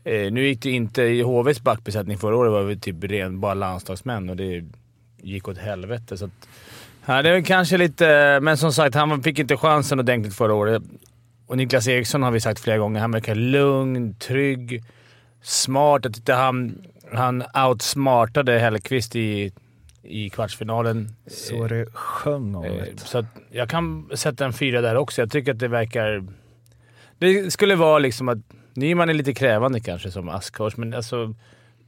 Eh, 0.04 0.32
nu 0.32 0.46
gick 0.46 0.62
det 0.62 0.70
inte 0.70 1.02
i 1.02 1.22
HVs 1.22 1.60
backbesättning 1.60 2.18
förra 2.18 2.36
året. 2.36 2.52
var 2.52 2.62
vi 2.62 2.78
typ 2.78 3.04
ren, 3.04 3.40
bara 3.40 3.54
landslagsmän 3.54 4.30
och 4.30 4.36
det 4.36 4.64
gick 5.22 5.48
åt 5.48 5.58
helvete. 5.58 6.16
Så 6.16 6.24
att, 6.24 6.48
ja, 7.06 7.22
det 7.22 7.30
är 7.30 7.42
kanske 7.42 7.76
lite... 7.76 8.38
Men 8.42 8.56
som 8.56 8.72
sagt, 8.72 8.94
han 8.94 9.22
fick 9.22 9.38
inte 9.38 9.56
chansen 9.56 10.00
ordentligt 10.00 10.34
förra 10.34 10.54
året. 10.54 10.82
Och 11.46 11.56
Niklas 11.56 11.88
Eriksson 11.88 12.22
har 12.22 12.30
vi 12.30 12.40
sagt 12.40 12.60
flera 12.60 12.78
gånger. 12.78 13.00
Han 13.00 13.10
verkar 13.12 13.34
lugn, 13.34 14.14
trygg, 14.14 14.84
smart. 15.42 16.00
Jag 16.04 16.14
tyckte 16.14 16.32
han, 16.34 16.82
han 17.12 17.44
outsmartade 17.68 18.58
Hellkvist 18.58 19.16
i, 19.16 19.52
i 20.02 20.30
kvartsfinalen. 20.30 21.08
Så 21.26 21.66
det 21.66 21.86
sjöng 21.92 22.54
om 22.54 22.64
Eh, 22.64 22.72
det. 22.72 22.98
Så 23.00 23.18
att 23.18 23.26
jag 23.50 23.68
kan 23.70 24.08
sätta 24.14 24.44
en 24.44 24.52
fyra 24.52 24.80
där 24.80 24.96
också. 24.96 25.22
Jag 25.22 25.30
tycker 25.30 25.52
att 25.52 25.58
det 25.58 25.68
verkar... 25.68 26.24
Det 27.18 27.50
skulle 27.52 27.74
vara 27.74 27.98
liksom 27.98 28.28
att 28.28 28.38
Nyman 28.74 29.08
är 29.08 29.14
lite 29.14 29.34
krävande 29.34 29.80
kanske 29.80 30.10
som 30.10 30.28
Askhors, 30.28 30.76
men 30.76 30.94
alltså... 30.94 31.34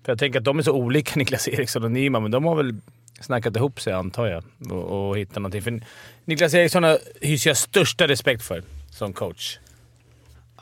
För 0.05 0.12
jag 0.12 0.19
tänker 0.19 0.38
att 0.38 0.45
de 0.45 0.59
är 0.59 0.62
så 0.62 0.73
olika, 0.73 1.12
Niklas 1.17 1.49
Eriksson 1.49 1.85
och 1.85 1.91
Nyman, 1.93 2.23
men 2.23 2.31
de 2.31 2.45
har 2.45 2.55
väl 2.55 2.75
snackat 3.21 3.57
ihop 3.57 3.81
sig 3.81 3.93
antar 3.93 4.27
jag 4.27 4.45
och, 4.71 5.09
och 5.09 5.19
hittat 5.19 5.37
någonting. 5.37 5.62
För 5.62 5.81
Niklas 6.25 6.55
Eriksson 6.55 6.83
har- 6.83 6.99
hyser 7.21 7.50
jag 7.50 7.57
största 7.57 8.09
respekt 8.09 8.43
för 8.43 8.62
som 8.99 9.12
coach. 9.12 9.59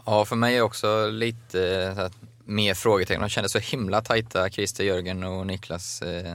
Ja, 0.06 0.24
för 0.24 0.36
mig 0.36 0.56
är 0.56 0.62
också 0.62 1.10
lite 1.10 1.84
eh, 1.84 1.94
så 1.94 2.00
här, 2.00 2.10
mer 2.44 2.74
frågetecken. 2.74 3.20
De 3.20 3.28
kändes 3.28 3.52
så 3.52 3.58
himla 3.58 4.02
tajta, 4.02 4.50
Christer, 4.50 4.84
Jörgen 4.84 5.24
och 5.24 5.46
Niklas. 5.46 6.02
Eh, 6.02 6.34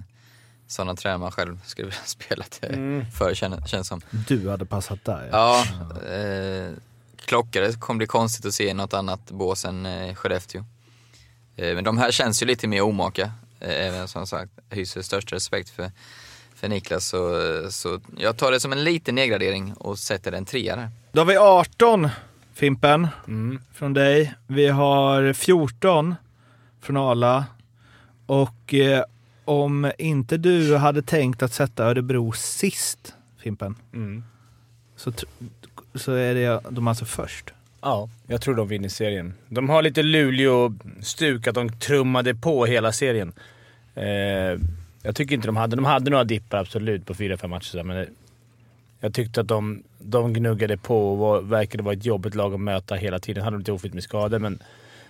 sådana 0.67 0.95
tränare 0.95 1.19
man 1.19 1.31
själv 1.31 1.59
skulle 1.65 1.85
vilja 1.85 2.01
spela 2.05 2.43
till 2.43 3.05
för, 3.17 3.33
känns, 3.33 3.69
känns 3.69 3.87
som. 3.87 4.01
Du 4.27 4.49
hade 4.49 4.65
passat 4.65 5.05
där. 5.05 5.29
Ja. 5.31 5.65
Ja, 5.79 6.07
eh, 6.07 6.71
Klockare 7.25 7.73
kommer 7.73 7.97
bli 7.97 8.07
konstigt 8.07 8.45
att 8.45 8.53
se 8.53 8.73
något 8.73 8.93
annat 8.93 9.31
bås 9.31 9.65
än 9.65 9.85
eh, 9.85 10.15
Skellefteå. 10.15 10.63
Eh, 11.55 11.75
men 11.75 11.83
de 11.83 11.97
här 11.97 12.11
känns 12.11 12.41
ju 12.41 12.45
lite 12.45 12.67
mer 12.67 12.81
omaka. 12.81 13.31
Eh, 13.59 13.87
även 13.87 14.07
som 14.07 14.27
sagt, 14.27 14.51
hyser 14.69 15.01
största 15.01 15.35
respekt 15.35 15.69
för, 15.69 15.91
för 16.55 16.67
Niklas. 16.67 17.07
Så, 17.07 17.41
så 17.71 17.99
jag 18.17 18.37
tar 18.37 18.51
det 18.51 18.59
som 18.59 18.71
en 18.71 18.83
liten 18.83 19.15
nedgradering 19.15 19.73
och 19.73 19.99
sätter 19.99 20.31
en 20.31 20.45
trea 20.45 20.75
där. 20.75 20.89
Då 21.11 21.21
har 21.21 21.25
vi 21.25 21.37
18, 21.37 22.09
Fimpen, 22.53 23.07
från 23.73 23.93
dig. 23.93 24.33
Vi 24.47 24.67
har 24.67 25.33
14 25.33 26.15
från 26.81 26.97
Ala. 26.97 27.45
Och 28.25 28.73
eh, 28.73 29.03
om 29.45 29.91
inte 29.97 30.37
du 30.37 30.75
hade 30.77 31.01
tänkt 31.01 31.43
att 31.43 31.53
sätta 31.53 31.85
Örebro 31.85 32.31
sist, 32.31 33.13
Fimpen, 33.37 33.75
så, 34.95 35.11
tr- 35.11 35.25
så 35.95 36.13
är 36.13 36.35
det 36.35 36.61
de 36.69 36.87
alltså 36.87 37.05
först. 37.05 37.53
Ja, 37.81 38.09
jag 38.27 38.41
tror 38.41 38.55
de 38.55 38.67
vinner 38.67 38.89
serien. 38.89 39.33
De 39.49 39.69
har 39.69 39.81
lite 39.81 40.03
Luleå-stuk, 40.03 41.47
att 41.47 41.55
de 41.55 41.69
trummade 41.69 42.35
på 42.35 42.65
hela 42.65 42.91
serien. 42.91 43.33
Eh, 43.95 44.05
jag 45.03 45.15
tycker 45.15 45.35
inte 45.35 45.47
de 45.47 45.55
hade... 45.55 45.75
De 45.75 45.85
hade 45.85 46.11
några 46.11 46.23
dippar 46.23 46.57
absolut 46.57 47.05
på 47.05 47.13
fyra, 47.13 47.37
fem 47.37 47.49
matcher, 47.49 47.65
så 47.65 47.77
där, 47.77 47.83
men 47.83 48.07
jag 49.01 49.13
tyckte 49.13 49.41
att 49.41 49.47
de, 49.47 49.83
de 49.99 50.33
gnuggade 50.33 50.77
på 50.77 51.11
och 51.11 51.17
var, 51.17 51.41
verkade 51.41 51.83
vara 51.83 51.93
ett 51.93 52.05
jobbigt 52.05 52.35
lag 52.35 52.53
att 52.53 52.59
möta 52.59 52.95
hela 52.95 53.19
tiden. 53.19 53.43
Hade 53.43 53.57
lite 53.57 53.71
oflyt 53.71 53.93
med 53.93 54.03
skador, 54.03 54.39
men... 54.39 54.63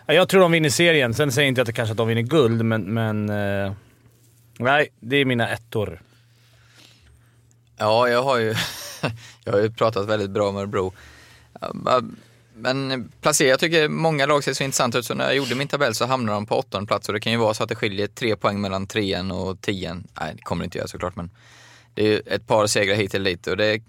Jag 0.06 0.30
tror 0.30 0.42
de 0.42 0.52
vinner 0.52 0.70
serien. 0.70 1.14
Sen 1.14 1.32
säger 1.32 1.46
jag 1.46 1.52
inte 1.52 1.62
att 1.62 1.68
det 1.68 1.74
kanske 1.74 1.92
att 1.92 1.98
de 1.98 2.08
vinner 2.08 2.22
guld, 2.22 2.66
men... 2.66 2.94
men 2.94 3.30
eh, 3.30 3.74
nej, 4.58 4.88
det 5.00 5.16
är 5.18 5.26
mina 5.26 5.50
ettor. 5.50 6.02
Ja, 7.78 8.10
jag 8.10 8.24
har 8.24 8.38
ju, 8.38 8.56
jag 9.44 9.54
har 9.54 9.60
ju 9.60 9.72
pratat 9.72 10.08
väldigt 10.08 10.30
bra 10.30 10.50
om 10.50 10.58
Örebro. 10.58 10.94
Men 12.56 13.12
placera, 13.22 13.48
jag 13.48 13.60
tycker 13.60 13.90
många 13.90 14.26
lag 14.26 14.44
ser 14.44 14.54
så 14.54 14.64
intressant 14.64 14.96
ut, 14.96 15.06
så 15.06 15.14
när 15.14 15.26
jag 15.26 15.36
gjorde 15.36 15.56
min 15.56 15.68
tabell 15.68 15.96
så 15.96 16.06
hamnade 16.06 16.36
de 16.36 16.46
på 16.46 16.56
åttonde 16.56 16.88
plats 16.88 17.08
och 17.08 17.14
det 17.14 17.20
kan 17.20 17.32
ju 17.32 17.38
vara 17.38 17.54
så 17.54 17.64
att 17.64 17.70
det 17.70 17.76
skiljer 17.76 18.08
tre 18.08 18.36
poäng 18.36 18.62
mellan 18.62 18.88
trean 18.88 19.32
och 19.32 19.62
tian. 19.62 20.08
Nej, 20.20 20.34
det 20.36 20.42
kommer 20.42 20.64
det 20.64 20.66
inte 20.66 20.78
göra 20.78 20.88
såklart, 20.88 21.16
men 21.16 21.30
det 21.94 22.02
är 22.02 22.08
ju 22.08 22.20
ett 22.26 22.48
par 22.48 22.68
segrar 22.68 22.96
hit 22.96 23.14
eller 23.16 23.30
dit 23.32 23.48
och 23.48 23.58
det 23.58 23.66
är 23.66 23.82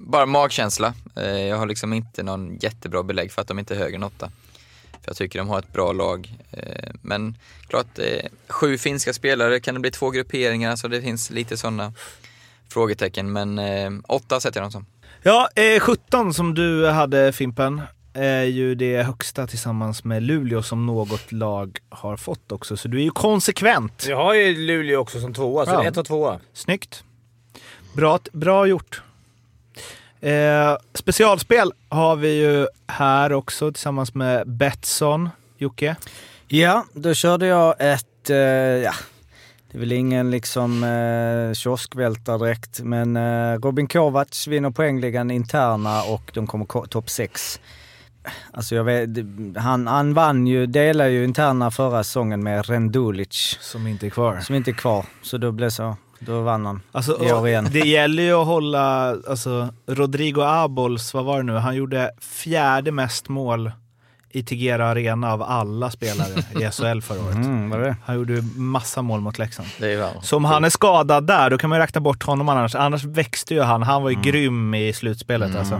bara 0.00 0.26
magkänsla. 0.26 0.94
Eh, 1.16 1.38
Jag 1.40 1.56
har 1.56 1.66
liksom 1.66 1.92
inte 1.92 2.22
någon 2.22 2.56
jättebra 2.60 3.02
belägg 3.02 3.32
för 3.32 3.42
att 3.42 3.48
de 3.48 3.58
inte 3.58 3.74
är 3.74 3.78
högre 3.78 3.96
än 3.96 4.02
åtta. 4.02 4.30
För 4.90 5.08
jag 5.08 5.16
tycker 5.16 5.38
de 5.38 5.48
har 5.48 5.58
ett 5.58 5.72
bra 5.72 5.92
lag. 5.92 6.34
Eh, 6.50 6.90
Men 7.02 7.36
klart, 7.68 7.98
eh, 7.98 8.26
sju 8.48 8.78
finska 8.78 9.12
spelare, 9.12 9.60
kan 9.60 9.74
det 9.74 9.80
bli 9.80 9.90
två 9.90 10.10
grupperingar? 10.10 10.76
Så 10.76 10.88
det 10.88 11.02
finns 11.02 11.30
lite 11.30 11.56
sådana 11.56 11.92
frågetecken, 12.68 13.32
men 13.32 13.60
åtta 14.08 14.40
sätter 14.40 14.60
jag 14.60 14.64
dem 14.64 14.72
som. 14.72 14.86
Ja, 15.22 15.48
eh, 15.54 15.80
17 15.80 16.34
som 16.34 16.54
du 16.54 16.86
hade 16.86 17.32
Fimpen 17.32 17.80
är 18.14 18.42
ju 18.42 18.74
det 18.74 19.02
högsta 19.02 19.46
tillsammans 19.46 20.04
med 20.04 20.22
Luleå 20.22 20.62
som 20.62 20.86
något 20.86 21.32
lag 21.32 21.78
har 21.88 22.16
fått 22.16 22.52
också. 22.52 22.76
Så 22.76 22.88
du 22.88 22.98
är 22.98 23.02
ju 23.02 23.10
konsekvent. 23.10 24.06
Jag 24.08 24.16
har 24.16 24.34
ju 24.34 24.56
Luleå 24.56 25.00
också 25.00 25.20
som 25.20 25.34
tvåa, 25.34 25.66
så 25.66 25.72
Ja. 25.72 25.78
det 25.80 25.86
är 25.86 25.90
ett 25.90 25.96
och 25.96 26.06
tvåa. 26.06 26.40
Snyggt. 26.52 27.04
Bra, 27.92 28.18
bra 28.32 28.66
gjort. 28.66 29.02
Eh, 30.20 30.76
specialspel 30.94 31.72
har 31.88 32.16
vi 32.16 32.40
ju 32.42 32.66
här 32.86 33.32
också 33.32 33.72
tillsammans 33.72 34.14
med 34.14 34.48
Betsson. 34.48 35.28
Jocke? 35.58 35.96
Ja, 36.48 36.84
då 36.94 37.14
körde 37.14 37.46
jag 37.46 37.74
ett, 37.78 38.30
eh, 38.30 38.36
ja, 38.36 38.92
det 39.70 39.78
är 39.78 39.80
väl 39.80 39.92
ingen 39.92 40.30
liksom 40.30 40.84
eh, 40.84 41.54
kioskvältare 41.54 42.38
direkt, 42.38 42.80
men 42.80 43.16
eh, 43.16 43.58
Robin 43.58 43.86
Kovacs 43.88 44.46
vinner 44.46 44.70
poängligan 44.70 45.30
interna 45.30 46.02
och 46.02 46.30
de 46.34 46.46
kommer 46.46 46.64
ko- 46.64 46.86
topp 46.86 47.10
6. 47.10 47.60
Alltså 48.52 48.74
jag 48.74 48.84
vet, 48.84 49.08
han, 49.56 49.86
han 49.86 50.14
vann 50.14 50.46
ju, 50.46 50.66
delade 50.66 51.10
ju 51.10 51.24
interna 51.24 51.70
förra 51.70 52.04
säsongen 52.04 52.42
med 52.42 52.68
Rendulic 52.68 53.58
Som 53.60 53.86
inte 53.86 54.06
är 54.06 54.10
kvar. 54.10 54.40
som 54.40 54.54
inte 54.54 54.70
är 54.70 54.74
kvar. 54.74 55.06
Så 55.22 55.38
då 55.38 55.52
blev 55.52 55.70
så, 55.70 55.96
då 56.20 56.40
vann 56.42 56.66
han 56.66 56.80
Alltså, 56.92 57.24
i 57.24 57.32
år 57.32 57.48
igen. 57.48 57.68
det 57.72 57.78
gäller 57.78 58.22
ju 58.22 58.32
att 58.32 58.46
hålla, 58.46 59.08
alltså 59.28 59.68
Rodrigo 59.86 60.40
Abols, 60.42 61.14
vad 61.14 61.24
var 61.24 61.36
det 61.36 61.42
nu, 61.42 61.52
han 61.56 61.76
gjorde 61.76 62.10
fjärde 62.20 62.92
mest 62.92 63.28
mål 63.28 63.72
i 64.32 64.42
Tigera 64.42 64.88
Arena 64.88 65.32
av 65.32 65.42
alla 65.42 65.90
spelare 65.90 66.28
i 66.60 66.70
SHL 66.70 67.00
förra 67.00 67.24
året. 67.24 67.34
Mm? 67.34 67.94
Han 68.04 68.16
gjorde 68.16 68.42
massa 68.56 69.02
mål 69.02 69.20
mot 69.20 69.38
Leksand. 69.38 69.68
Det 69.78 69.92
är 69.92 69.96
väl. 69.96 70.14
Så 70.22 70.36
om 70.36 70.44
han 70.44 70.64
är 70.64 70.70
skadad 70.70 71.26
där, 71.26 71.50
då 71.50 71.58
kan 71.58 71.70
man 71.70 71.78
ju 71.78 71.82
räkna 71.82 72.00
bort 72.00 72.22
honom 72.22 72.48
annars. 72.48 72.74
Annars 72.74 73.04
växte 73.04 73.54
ju 73.54 73.60
han. 73.62 73.82
Han 73.82 74.02
var 74.02 74.10
ju 74.10 74.14
Mm. 74.14 74.24
grym 74.24 74.74
i 74.74 74.92
slutspelet 74.92 75.56
alltså. 75.56 75.74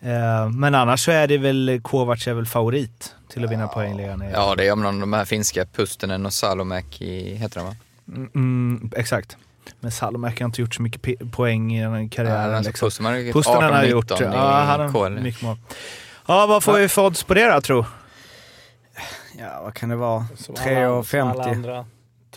Eh, 0.00 0.48
men 0.50 0.74
annars 0.74 1.04
så 1.04 1.10
är 1.10 1.26
det 1.26 1.38
väl, 1.38 1.80
Kovacs 1.82 2.26
är 2.28 2.34
väl 2.34 2.46
favorit 2.46 3.14
till 3.32 3.44
att 3.44 3.50
vinna 3.50 3.68
poängligan. 3.68 4.22
i- 4.22 4.30
Ja, 4.32 4.54
det 4.56 4.66
är 4.68 4.72
om 4.72 4.82
någon 4.82 4.94
av 4.94 5.00
de 5.00 5.12
här 5.12 5.24
finska, 5.24 5.64
Pustinen 5.66 6.26
och 6.26 6.32
Salomäki 6.32 7.34
heter 7.34 7.56
de 7.60 7.66
va? 7.66 7.76
Mm, 8.16 8.30
mm, 8.34 8.90
exakt. 8.96 9.36
Men 9.80 9.90
Salomäki 9.90 10.42
har 10.42 10.48
inte 10.48 10.60
gjort 10.60 10.74
så 10.74 10.82
mycket 10.82 11.30
poäng 11.32 11.74
i 11.74 11.82
den 11.82 11.92
här 11.92 12.00
Ja, 12.00 12.08
karriären. 12.12 12.62
liksom. 12.62 12.86
Pusten 12.86 13.06
har 13.06 13.14
ju 13.14 13.32
Pusten 13.32 13.54
har 13.54 13.62
18-19 13.72 13.86
gjort, 13.86 14.10
ja, 14.20 14.26
han 14.66 14.80
har 14.94 15.10
mycket 15.10 15.42
mål. 15.42 15.56
Ja, 16.26 16.46
vad 16.46 16.62
får 16.64 16.72
vi 16.78 16.88
för 16.88 17.06
odds 17.06 17.24
på 17.24 17.34
det 17.34 17.52
då, 17.54 17.60
tro? 17.60 17.84
Ja, 19.38 19.60
vad 19.64 19.74
kan 19.74 19.88
det 19.88 19.96
vara? 19.96 20.26
Som 20.36 20.54
alla- 20.54 21.02
som 21.04 21.20
alla 21.30 21.44
3,50? 21.44 21.50
andra. 21.54 21.86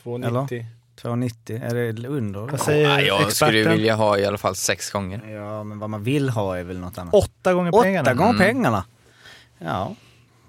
2,90. 0.04 0.66
2,90. 1.02 1.64
Är 1.70 1.94
det 1.94 2.08
under? 2.08 2.40
Vad 2.40 2.60
säger 2.60 2.90
Ja, 2.90 3.02
jag 3.02 3.32
skulle 3.34 3.52
ju 3.52 3.60
experten? 3.60 3.78
vilja 3.78 3.96
ha 3.96 4.18
i 4.18 4.26
alla 4.26 4.38
fall 4.38 4.56
sex 4.56 4.92
gånger. 4.92 5.22
Ja, 5.34 5.64
men 5.64 5.80
vad 5.80 5.90
man 5.90 6.04
vill 6.04 6.30
ha 6.30 6.58
är 6.58 6.64
väl 6.64 6.80
något 6.80 6.98
annat. 6.98 7.14
Åtta 7.14 7.54
gånger 7.54 7.76
Åtta 7.76 7.84
pengarna. 7.84 8.14
gånger 8.14 8.34
Mm. 8.34 8.42
pengarna? 8.48 8.86
Ja. 9.60 9.96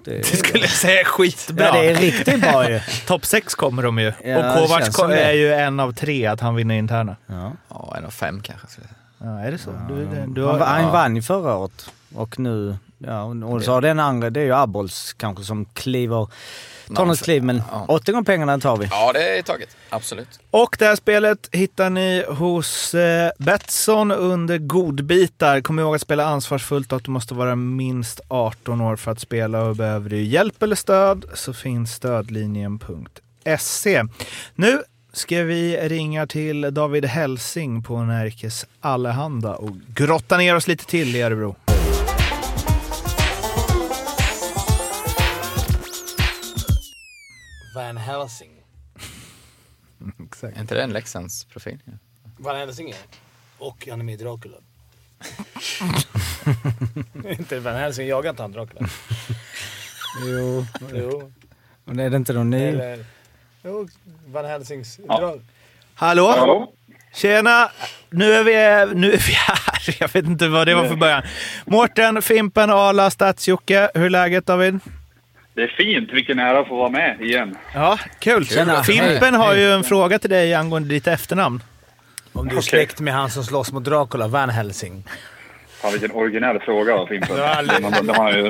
Det, 0.04 0.16
Det 0.16 0.24
skulle 0.36 0.60
jag 0.60 0.70
säga 0.70 1.00
är 1.00 1.04
skitbra. 1.04 1.66
ja, 1.66 1.72
det 1.72 1.90
är 1.90 1.94
riktigt 1.94 2.40
bra 2.40 2.70
ju. 2.70 2.80
Topp 3.06 3.26
sex 3.26 3.54
kommer 3.54 3.82
de 3.82 3.98
ju. 3.98 4.12
Ja, 4.24 4.52
och 4.52 4.58
Kovacs 4.58 4.98
är 4.98 5.32
ju 5.32 5.54
en 5.54 5.80
av 5.80 5.92
tre 5.92 6.26
att 6.26 6.40
han 6.40 6.54
vinner 6.54 6.74
interna. 6.74 7.16
Ja. 7.26 7.52
Ja, 7.68 7.94
en 7.98 8.04
av 8.04 8.10
fem 8.10 8.40
kanske. 8.42 8.80
Ja, 9.18 9.40
är 9.40 9.50
det 9.50 9.58
så? 9.58 9.70
Du, 9.88 10.24
du, 10.26 10.46
Han, 10.46 10.60
har, 10.60 10.66
han 10.66 10.92
vann 10.92 11.16
ju 11.16 11.22
förra 11.22 11.56
året 11.56 11.90
och 12.14 12.38
nu... 12.38 12.76
Ja, 12.98 13.22
och 13.24 13.62
så 13.62 13.72
har 13.72 13.80
den 13.80 14.00
andra, 14.00 14.30
det 14.30 14.40
är 14.40 14.44
ju 14.44 14.54
Abols 14.54 15.12
kanske 15.18 15.44
som 15.44 15.64
kliver, 15.64 16.28
tar 16.94 17.06
något 17.06 17.22
kliv, 17.22 17.42
men 17.42 17.62
Ja. 17.70 17.84
åtta 17.88 18.12
gånger 18.12 18.24
pengarna 18.24 18.58
tar 18.58 18.76
vi. 18.76 18.86
Ja, 18.90 19.12
det 19.12 19.38
är 19.38 19.42
taget. 19.42 19.76
Absolut. 19.88 20.40
Och 20.50 20.76
det 20.78 20.84
här 20.84 20.96
spelet 20.96 21.48
hittar 21.52 21.90
ni 21.90 22.24
hos 22.28 22.94
eh, 22.94 23.30
Betsson 23.38 24.12
under 24.12 24.58
godbitar. 24.58 25.60
Kom 25.60 25.78
ihåg 25.78 25.94
att 25.94 26.00
spela 26.00 26.24
ansvarsfullt 26.24 26.92
och 26.92 26.96
att 26.96 27.04
du 27.04 27.10
måste 27.10 27.34
vara 27.34 27.56
minst 27.56 28.20
18 28.28 28.80
år 28.80 28.96
för 28.96 29.10
att 29.12 29.20
spela 29.20 29.62
och 29.62 29.76
behöver 29.76 30.10
du 30.10 30.22
hjälp 30.22 30.62
eller 30.62 30.76
stöd 30.76 31.24
så 31.34 31.52
finns 31.52 31.92
stödlinjen.se. 31.92 34.02
Nu 34.54 34.82
ska 35.12 35.42
vi 35.42 35.76
ringa 35.88 36.26
till 36.26 36.74
David 36.74 37.04
Helsing 37.04 37.82
på 37.82 37.98
Närkes 38.02 38.66
Allehanda 38.80 39.54
och 39.54 39.70
grotta 39.94 40.36
ner 40.36 40.56
oss 40.56 40.68
lite 40.68 40.86
till 40.86 41.16
i 41.16 41.22
Örebro. 41.22 41.56
Van 47.74 47.96
Helsing. 47.96 48.50
Exakt. 50.24 50.56
Är 50.56 50.60
inte 50.60 50.74
det 50.74 50.82
en 50.82 50.92
Leksands 50.92 51.44
profil? 51.44 51.78
Van 52.38 52.56
Helsing 52.56 52.90
är. 52.90 52.96
Och 53.58 53.86
han 53.90 54.00
är 54.00 54.04
med 54.04 54.20
i 54.20 54.24
Dracula. 54.24 54.56
inte 57.38 57.60
Van 57.60 57.74
Helsing, 57.74 58.08
jagar 58.08 58.30
inte 58.30 58.42
han 58.42 58.52
Dracula? 58.52 58.80
Jo, 60.26 60.66
Jo. 60.94 61.32
men 61.84 61.98
är 61.98 62.10
det 62.10 62.16
inte 62.16 62.32
någon 62.32 62.50
ny? 62.50 62.62
Eller... 62.68 63.04
Jo, 63.62 63.88
Van 64.26 64.44
Helsings... 64.44 64.96
Dra... 64.96 65.36
Hallå? 65.94 66.28
Hallå? 66.38 66.72
Tjena! 67.14 67.70
Nu 68.10 68.32
är, 68.32 68.44
vi, 68.44 68.94
nu 68.94 69.12
är 69.12 69.18
vi 69.18 69.32
här. 69.32 69.96
Jag 70.00 70.08
vet 70.12 70.24
inte 70.24 70.48
vad 70.48 70.66
det 70.66 70.74
var 70.74 70.88
för 70.88 70.96
början. 70.96 71.22
Mårten, 71.66 72.22
Fimpen, 72.22 72.70
Arla, 72.70 73.10
Stats-Jocke. 73.10 73.90
Hur 73.94 74.04
är 74.04 74.10
läget 74.10 74.46
David? 74.46 74.80
Det 75.54 75.62
är 75.62 75.68
fint. 75.68 76.12
Vilken 76.12 76.38
ära 76.38 76.60
att 76.60 76.68
få 76.68 76.76
vara 76.76 76.88
med 76.88 77.20
igen. 77.20 77.56
Ja, 77.74 77.98
kul. 78.18 78.46
Tjena. 78.46 78.82
Fimpen 78.82 79.34
har 79.34 79.54
ju 79.54 79.72
en 79.72 79.84
fråga 79.84 80.18
till 80.18 80.30
dig 80.30 80.54
angående 80.54 80.88
ditt 80.88 81.06
efternamn. 81.06 81.62
Om 82.32 82.48
du 82.48 82.56
är 82.56 82.60
släkt 82.60 83.00
med 83.00 83.14
han 83.14 83.30
som 83.30 83.44
slåss 83.44 83.72
mot 83.72 83.84
Dracula, 83.84 84.28
Van 84.28 84.50
Helsing. 84.50 85.04
Fan, 85.82 85.90
vilken 85.92 86.10
originell 86.12 86.58
fråga 86.60 86.94
av 86.94 87.06
Fimpen. 87.06 87.36
Du 87.36 87.42
har 87.42 87.48
aldrig- 87.48 87.82
Den, 87.82 87.92
den, 87.92 88.06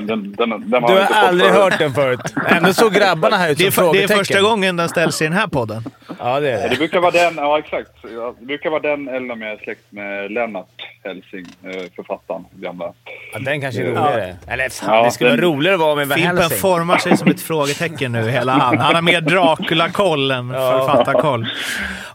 den, 0.06 0.32
den, 0.50 0.70
den, 0.70 0.82
Du 0.82 0.92
har 0.92 1.08
aldrig 1.28 1.50
hört 1.50 1.78
den 1.78 1.92
förut. 1.94 2.20
Ändå 2.48 2.72
såg 2.72 2.92
grabbarna 2.94 3.36
här 3.36 3.50
ut 3.50 3.58
Det 3.58 3.72
som 3.72 3.84
är, 3.84 3.88
för, 3.88 3.92
det 3.92 4.02
är 4.02 4.08
frågetecken. 4.08 4.18
första 4.18 4.40
gången 4.40 4.76
den 4.76 4.88
ställs 4.88 5.22
i 5.22 5.24
den 5.24 5.32
här 5.32 5.46
podden. 5.46 5.84
Ja, 6.18 6.40
det 6.40 6.50
är 6.50 6.62
Det 6.62 6.68
det. 6.68 6.76
brukar 6.76 7.00
vara 7.00 7.10
den, 7.10 7.34
ja 7.36 7.58
exakt. 7.58 7.90
Ja, 8.14 8.34
Det 8.40 8.46
brukar 8.46 8.70
vara 8.70 8.80
den 8.82 9.08
eller 9.08 9.32
om 9.32 9.42
jag 9.42 9.52
är 9.52 9.56
släkt 9.56 9.80
med 9.92 10.32
Lennart 10.32 10.66
Helsing, 11.04 11.46
eh, 11.64 11.82
författaren. 11.96 12.44
Gamla. 12.54 12.92
Ja, 13.32 13.38
den 13.38 13.60
kanske 13.60 13.80
är 13.82 13.86
roligare. 13.86 14.36
Eller 14.46 14.68
fan, 14.68 14.96
Ja, 14.96 15.04
det 15.04 15.10
skulle 15.10 15.30
den- 15.30 15.40
vara 15.40 15.50
roligare 15.50 15.74
att 15.74 15.80
vara 15.80 15.94
med 15.94 16.08
Van 16.08 16.18
Fimpen 16.18 16.36
Helsing. 16.38 16.58
formar 16.58 16.98
sig 16.98 17.16
som 17.16 17.28
ett 17.30 17.40
frågetecken 17.40 18.12
nu, 18.12 18.30
hela 18.30 18.52
han. 18.52 18.78
Han 18.78 18.94
har 18.94 19.02
mer 19.02 19.20
Dracula-koll 19.20 20.30
än 20.30 20.50
författarkoll. 20.52 21.46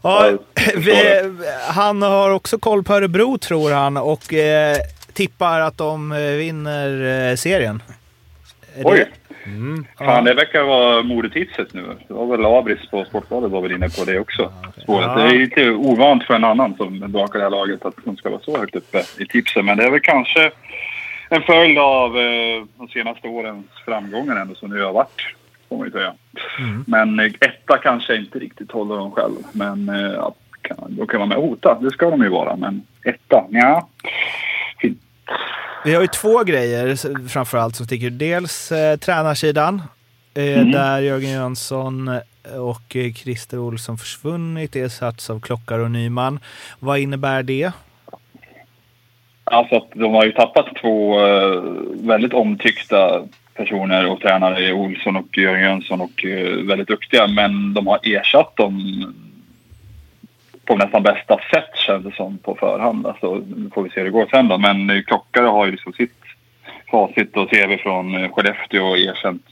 Ja, 0.02 0.30
vi, 0.76 0.94
han 1.68 2.02
har 2.02 2.30
också 2.30 2.58
koll 2.58 2.82
på 2.84 2.94
Örebro, 2.94 3.38
tror 3.38 3.72
han, 3.72 3.96
och 3.96 4.34
eh, 4.34 4.76
tippar 5.18 5.60
att 5.60 5.78
de 5.78 6.12
eh, 6.12 6.18
vinner 6.18 6.90
eh, 7.30 7.34
serien. 7.36 7.82
Är 8.76 8.84
det- 8.84 8.90
Oj! 8.90 9.06
Fan, 9.98 10.24
det 10.24 10.34
verkar 10.34 10.62
vara 10.62 11.02
modetipset 11.02 11.74
nu. 11.74 11.82
Det 12.08 12.14
var 12.14 12.26
väl 12.26 12.44
Abris 12.46 12.90
på 12.90 13.04
Sportbladet 13.04 13.50
var 13.50 13.60
väl 13.62 13.72
inne 13.72 13.88
på 13.88 14.04
det 14.04 14.18
också. 14.18 14.52
Spåret. 14.82 15.16
Det 15.16 15.22
är 15.22 15.38
lite 15.38 15.70
ovant 15.70 16.24
för 16.24 16.34
en 16.34 16.44
annan 16.44 16.74
som 16.76 17.12
bakar 17.12 17.38
det 17.38 17.44
här 17.44 17.50
laget 17.50 17.84
att 17.84 17.94
de 18.04 18.16
ska 18.16 18.30
vara 18.30 18.40
så 18.40 18.58
högt 18.58 18.76
uppe 18.76 19.02
i 19.18 19.26
tipsen. 19.26 19.64
Men 19.66 19.76
det 19.76 19.84
är 19.84 19.90
väl 19.90 20.00
kanske 20.00 20.50
en 21.28 21.42
följd 21.42 21.78
av 21.78 22.18
eh, 22.18 22.64
de 22.78 22.88
senaste 22.88 23.28
årens 23.28 23.66
framgångar 23.84 24.36
ändå 24.36 24.54
som 24.54 24.70
nu 24.70 24.82
har 24.82 24.92
varit. 24.92 25.20
Får 25.68 25.76
man 25.78 25.86
ju 25.86 25.92
säga. 25.92 26.14
Men 26.86 27.20
eh, 27.20 27.26
etta 27.40 27.78
kanske 27.78 28.16
inte 28.16 28.38
riktigt 28.38 28.70
håller 28.72 28.96
dem 28.96 29.10
själv. 29.10 29.34
Men 29.52 29.88
eh, 29.88 30.12
ja, 30.12 30.34
kan, 30.62 30.76
de 30.88 31.06
kan 31.06 31.20
vara 31.20 31.28
med 31.28 31.36
och 31.38 31.44
hota. 31.48 31.78
Det 31.80 31.90
ska 31.90 32.10
de 32.10 32.22
ju 32.22 32.28
vara. 32.28 32.56
Men 32.56 32.82
etta, 33.04 33.44
ja. 33.50 33.88
Fint. 34.80 34.98
Vi 35.84 35.94
har 35.94 36.02
ju 36.02 36.08
två 36.08 36.44
grejer 36.44 36.96
framförallt 37.28 37.76
som 37.76 37.86
sticker. 37.86 38.10
Dels 38.10 38.72
eh, 38.72 38.96
tränarsidan, 38.96 39.82
eh, 40.34 40.66
där 40.66 41.00
Jörgen 41.00 41.30
Jönsson 41.30 42.08
och 42.56 42.96
eh, 42.96 43.12
Christer 43.12 43.58
Olsson 43.58 43.98
försvunnit, 43.98 44.76
ersatts 44.76 45.30
av 45.30 45.40
Klockar 45.40 45.78
och 45.78 45.90
Nyman. 45.90 46.40
Vad 46.78 46.98
innebär 46.98 47.42
det? 47.42 47.72
Alltså 49.44 49.76
att 49.76 49.88
de 49.94 50.14
har 50.14 50.24
ju 50.24 50.32
tappat 50.32 50.66
två 50.80 51.26
eh, 51.26 51.62
väldigt 51.94 52.32
omtyckta 52.32 53.22
personer 53.54 54.06
och 54.06 54.20
tränare, 54.20 54.72
Olsson 54.72 55.16
och 55.16 55.38
Jörgen 55.38 55.62
Jönsson, 55.62 56.00
och 56.00 56.24
eh, 56.24 56.64
väldigt 56.64 56.88
duktiga. 56.88 57.26
Men 57.26 57.74
de 57.74 57.86
har 57.86 57.98
ersatt 58.02 58.56
dem 58.56 59.04
på 60.68 60.76
nästan 60.76 61.02
bästa 61.02 61.38
sätt 61.54 61.76
känns 61.86 62.04
det 62.04 62.12
som 62.12 62.38
på 62.38 62.54
förhand. 62.54 63.06
Alltså, 63.06 63.34
nu 63.56 63.70
får 63.74 63.82
vi 63.82 63.90
se 63.90 64.00
hur 64.00 64.04
det 64.04 64.10
går 64.10 64.26
sen 64.30 64.48
då. 64.48 64.58
Men 64.58 64.90
eh, 64.90 65.02
Klockare 65.02 65.46
har 65.46 65.66
ju 65.66 65.72
liksom 65.72 65.92
sitt 65.92 66.22
facit 66.90 67.36
och 67.36 67.50
cv 67.50 67.76
från 67.76 68.14
eh, 68.14 68.30
Skellefteå 68.30 68.84
och 68.84 68.98
erkänt 68.98 69.46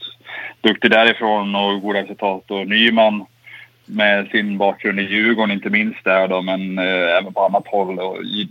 duktig 0.61 0.91
därifrån 0.91 1.55
och 1.55 1.81
goda 1.81 2.01
resultat. 2.01 2.51
Och 2.51 2.67
Nyman 2.67 3.25
med 3.85 4.27
sin 4.27 4.57
bakgrund 4.57 4.99
i 4.99 5.03
Djurgården 5.03 5.51
inte 5.51 5.69
minst 5.69 6.03
där 6.03 6.27
då, 6.27 6.41
men 6.41 6.77
eh, 6.77 7.17
även 7.17 7.33
på 7.33 7.45
annat 7.45 7.67
håll 7.67 7.99
och 7.99 8.23
i 8.23 8.49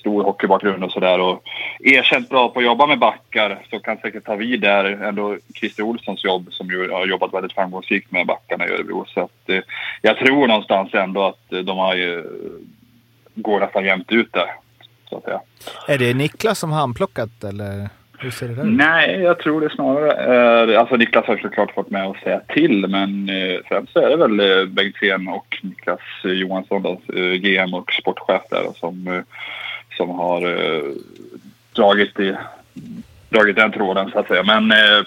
stor 0.00 0.24
hockeybakgrund 0.24 0.84
och 0.84 0.92
sådär 0.92 1.20
och 1.20 1.42
erkänt 1.80 2.28
bra 2.28 2.48
på 2.48 2.58
att 2.58 2.64
jobba 2.64 2.86
med 2.86 2.98
backar 2.98 3.58
så 3.70 3.78
kan 3.80 3.96
säkert 3.96 4.24
ta 4.24 4.34
vid 4.34 4.60
där 4.60 4.84
ändå 4.84 5.36
Christer 5.54 5.82
Olssons 5.82 6.24
jobb 6.24 6.48
som 6.50 6.68
ju 6.68 6.90
har 6.90 7.06
jobbat 7.06 7.34
väldigt 7.34 7.52
framgångsrikt 7.52 8.12
med 8.12 8.26
backarna 8.26 8.66
i 8.66 8.70
Örebro. 8.70 9.04
Så 9.08 9.20
att, 9.20 9.48
eh, 9.48 9.60
jag 10.02 10.18
tror 10.18 10.46
någonstans 10.46 10.94
ändå 10.94 11.22
att 11.22 11.52
eh, 11.52 11.58
de 11.58 11.78
har 11.78 11.94
ju, 11.94 12.24
går 13.34 13.60
nästan 13.60 13.84
jämnt 13.84 14.12
ut 14.12 14.32
där. 14.32 14.54
Så 15.08 15.16
att 15.16 15.24
säga. 15.24 15.40
Är 15.88 15.98
det 15.98 16.14
Niklas 16.14 16.58
som 16.58 16.72
handplockat 16.72 17.44
eller 17.44 17.88
hur 18.18 18.30
ser 18.30 18.48
det 18.48 18.54
där 18.54 18.66
ut? 18.66 18.76
Nej, 18.76 19.20
jag 19.20 19.38
tror 19.38 19.60
det 19.60 19.70
snarare. 19.70 20.72
Eh, 20.72 20.80
alltså 20.80 20.96
Niklas 20.96 21.26
har 21.26 21.36
såklart 21.36 21.74
fått 21.74 21.90
med 21.90 22.06
att 22.06 22.16
säga 22.16 22.40
till, 22.48 22.86
men 22.88 23.28
eh, 23.28 23.60
främst 23.68 23.92
så 23.92 23.98
är 23.98 24.08
det 24.08 24.16
väl 24.16 24.40
eh, 24.40 24.66
Bengtzén 24.66 25.28
och 25.28 25.58
Niklas 25.62 26.00
eh, 26.24 26.30
Johansson, 26.30 26.82
då, 26.82 27.00
eh, 27.14 27.32
GM 27.32 27.74
och 27.74 27.92
sportchef 27.92 28.42
där, 28.50 28.72
som, 28.74 29.06
eh, 29.06 29.22
som 29.98 30.10
har 30.10 30.42
eh, 30.74 30.82
dragit, 31.72 32.20
i, 32.20 32.34
dragit 33.28 33.56
den 33.56 33.72
tråden 33.72 34.10
så 34.10 34.18
att 34.18 34.28
säga. 34.28 34.42
Men 34.42 34.70
eh, 34.72 35.02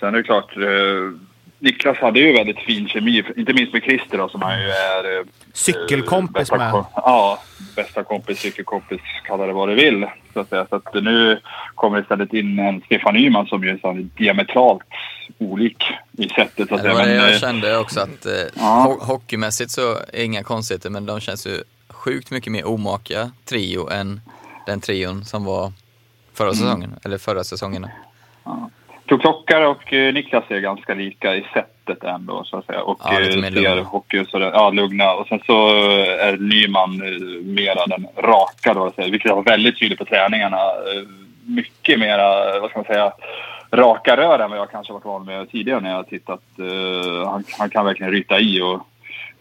sen 0.00 0.08
är 0.14 0.18
det 0.18 0.22
klart, 0.22 0.56
eh, 0.56 1.20
Niklas 1.58 1.96
hade 1.98 2.20
ju 2.20 2.32
väldigt 2.32 2.58
fin 2.58 2.88
kemi, 2.88 3.24
inte 3.36 3.52
minst 3.52 3.72
med 3.72 3.82
Christer 3.82 4.18
då, 4.18 4.28
som 4.28 4.42
han 4.42 4.60
ju 4.62 4.68
är 4.68 5.18
eh, 5.18 5.24
Cykelkompis 5.52 6.32
bästa 6.34 6.56
med. 6.56 6.84
Ja, 6.94 7.42
bästa 7.76 8.02
kompis, 8.04 8.38
cykelkompis, 8.38 9.00
kalla 9.26 9.46
det 9.46 9.52
vad 9.52 9.68
du 9.68 9.74
vill. 9.74 10.06
Så 10.32 10.40
att, 10.40 10.48
säga. 10.48 10.66
Så 10.70 10.76
att 10.76 10.94
nu 10.94 11.40
kommer 11.74 12.00
istället 12.00 12.32
in 12.34 12.58
en 12.58 12.80
Stefan 12.86 13.14
Nyman 13.14 13.46
som 13.46 13.64
ju 13.64 13.70
är 13.70 13.78
så 13.78 13.92
diametralt 14.16 14.82
olik 15.38 15.84
i 16.18 16.28
sättet. 16.28 16.68
Så 16.68 16.74
att 16.74 16.82
Det 16.82 16.88
var 16.88 16.94
säga. 16.94 17.06
det 17.06 17.14
Men, 17.14 17.24
jag 17.24 17.32
eh, 17.34 17.38
kände 17.38 17.78
också 17.78 18.00
att 18.00 18.26
eh, 18.26 18.32
Ja. 18.54 18.86
ho- 19.00 19.04
hockeymässigt 19.04 19.70
så 19.70 19.92
är 20.12 20.24
inga 20.24 20.42
konstigheter 20.42 20.90
men 20.90 21.06
de 21.06 21.20
känns 21.20 21.46
ju 21.46 21.62
sjukt 22.04 22.30
mycket 22.30 22.52
mer 22.52 22.66
omaka 22.66 23.30
trio 23.44 23.90
än 23.90 24.20
den 24.66 24.80
trion 24.80 25.24
som 25.24 25.44
var 25.44 25.72
förra 26.34 26.48
Mm. 26.48 26.54
säsongen, 26.58 26.94
eller 27.04 27.18
förra 27.18 27.44
säsongerna. 27.44 27.90
Tror 29.08 29.18
Klockare 29.18 29.66
och 29.66 29.92
eh, 29.92 30.14
Niklas 30.14 30.44
är 30.48 30.60
ganska 30.60 30.94
lika 30.94 31.34
i 31.36 31.46
sättet 31.54 32.04
ändå 32.04 32.44
så 32.44 32.56
att 32.56 32.66
säga. 32.66 32.82
Och 32.82 33.00
Ja, 33.04 33.18
lite 33.18 33.36
eh, 33.36 33.42
mer 33.42 33.50
lugna. 33.50 33.82
hockey 33.82 34.18
och 34.20 34.26
sådär. 34.28 34.50
Ja, 34.54 34.70
lugna. 34.70 35.12
Och 35.14 35.26
sen 35.26 35.40
så 35.46 35.68
eh, 35.68 36.26
är 36.28 36.36
Nyman 36.36 36.96
mera 37.54 37.86
den 37.86 38.06
raka 38.16 38.74
då, 38.74 38.92
så 38.96 39.02
vilket 39.10 39.30
var 39.32 39.42
väldigt 39.42 39.78
tydligt 39.78 39.98
på 39.98 40.04
träningarna. 40.04 40.58
Mycket 41.46 41.98
mera, 41.98 42.60
vad 42.60 42.70
ska 42.70 42.78
man 42.78 42.86
säga, 42.86 43.12
raka 43.72 44.16
rör 44.16 44.38
än 44.38 44.50
vad 44.50 44.58
jag 44.58 44.70
kanske 44.70 44.92
varit 44.92 45.04
van 45.04 45.24
med 45.24 45.50
tidigare 45.50 45.80
när 45.80 45.90
jag 45.90 45.96
har 45.96 46.02
tittat. 46.04 46.40
Han, 47.26 47.44
han 47.58 47.70
kan 47.70 47.84
verkligen 47.84 48.12
ryta 48.12 48.38
i 48.40 48.60
och 48.62 48.86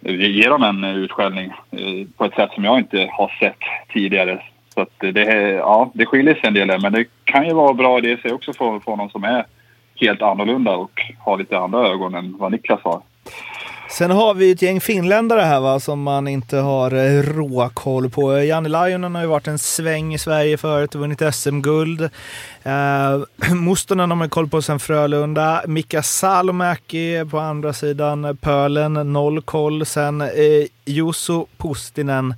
ge 0.06 0.50
dem 0.50 0.64
en 0.64 0.84
eh, 0.84 0.96
utskällning 0.96 1.54
eh, 1.72 2.08
på 2.18 2.26
ett 2.26 2.34
sätt 2.34 2.50
som 2.54 2.64
jag 2.64 2.80
inte 2.80 3.10
har 3.12 3.38
sett 3.40 3.60
tidigare. 3.94 4.44
Så 4.74 4.82
att 4.82 5.00
det, 5.00 5.52
ja, 5.52 5.92
det 5.94 6.06
skiljer 6.06 6.34
sig 6.34 6.48
en 6.48 6.54
del 6.54 6.68
där, 6.68 6.80
men 6.80 6.94
det 6.94 7.06
kan 7.24 7.48
ju 7.48 7.54
vara 7.54 7.74
bra 7.74 7.98
idé 7.98 8.12
i 8.12 8.18
sig 8.18 8.32
också 8.32 8.54
för, 8.54 8.80
för 8.80 8.96
någon 8.96 9.10
som 9.10 9.24
är 9.24 9.46
helt 9.96 10.22
annorlunda 10.22 10.72
och 10.72 11.02
har 11.20 11.38
lite 11.38 11.58
andra 11.58 11.88
ögon 11.88 12.16
än 12.16 12.38
vad 12.38 12.52
Niklas 12.52 12.82
har. 12.84 13.02
Sen 13.90 14.12
har 14.12 14.34
vi 14.34 14.52
ett 14.52 14.62
gäng 14.62 14.82
finländare 14.82 15.42
här 15.42 15.60
va, 15.60 15.80
som 15.80 16.04
man 16.04 16.28
inte 16.28 16.58
har 16.58 16.92
eh, 16.92 17.22
råkoll 17.22 18.10
på. 18.10 18.38
Janne 18.38 18.70
Lajonen 18.70 19.16
har 19.16 19.22
ju 19.22 19.28
varit 19.28 19.48
en 19.48 19.60
sväng 19.60 20.14
i 20.14 20.18
Sverige 20.18 20.58
förut 20.58 20.96
och 20.96 21.02
vunnit 21.02 21.36
SM-guld. 21.36 22.10
Eh, 22.64 23.54
Mustonen 23.56 24.12
har 24.12 24.16
man 24.16 24.30
koll 24.30 24.50
på 24.50 24.62
sen 24.62 24.80
Frölunda. 24.80 25.64
Mika 25.68 26.04
Salomäki 26.04 27.26
på 27.32 27.40
andra 27.40 27.74
sidan 27.74 28.26
eh, 28.26 28.34
pölen, 28.34 29.14
noll 29.14 29.42
koll. 29.42 29.86
Sen 29.86 30.22
eh, 30.22 30.28
Jusso 30.86 31.48
Pustinen 31.58 32.36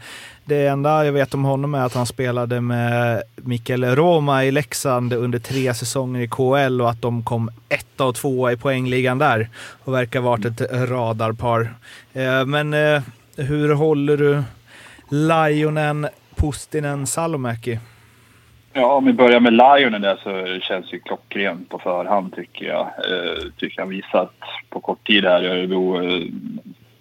det 0.47 0.67
enda 0.67 1.05
jag 1.05 1.11
vet 1.11 1.33
om 1.33 1.43
honom 1.43 1.75
är 1.75 1.85
att 1.85 1.93
han 1.93 2.05
spelade 2.05 2.61
med 2.61 3.23
Mikael 3.35 3.85
Roma 3.85 4.45
i 4.45 4.51
Leksand 4.51 5.13
under 5.13 5.39
tre 5.39 5.73
säsonger 5.73 6.21
i 6.21 6.27
KL 6.27 6.81
och 6.81 6.89
att 6.89 7.01
de 7.01 7.23
kom 7.23 7.49
etta 7.69 8.05
och 8.05 8.15
tvåa 8.15 8.51
i 8.51 8.57
poängligan 8.57 9.17
där 9.17 9.49
och 9.83 9.93
verkar 9.93 10.19
ha 10.19 10.29
varit 10.29 10.45
ett 10.45 10.71
radarpar. 10.71 11.73
Eh, 12.13 12.45
Men 12.45 12.73
eh, 12.73 13.01
hur 13.35 13.73
håller 13.73 14.17
du 14.17 14.43
Lionen, 15.09 16.07
Pustinen, 16.35 17.07
Salomäki? 17.07 17.79
Ja, 18.77 18.93
om 18.93 19.05
vi 19.05 19.13
börjar 19.13 19.39
med 19.39 19.53
Lionen 19.53 20.01
där 20.01 20.17
så 20.23 20.59
känns 20.59 20.93
ju 20.93 20.99
klockrent 20.99 21.69
på 21.69 21.79
förhand 21.79 22.35
tycker 22.35 22.65
jag. 22.65 22.81
Eh, 22.81 23.51
tycker 23.57 23.81
han 23.81 23.89
visat 23.89 24.33
på 24.69 24.79
kort 24.79 25.07
tid 25.07 25.25
här 25.25 25.43
i 25.43 25.47
Örebro, 25.47 26.03
eh, 26.03 26.21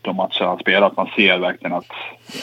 de 0.03 0.17
matcher 0.17 0.45
han 0.45 0.59
spelat. 0.59 0.97
Man 0.97 1.11
ser 1.17 1.39
verkligen 1.39 1.77
att 1.77 1.91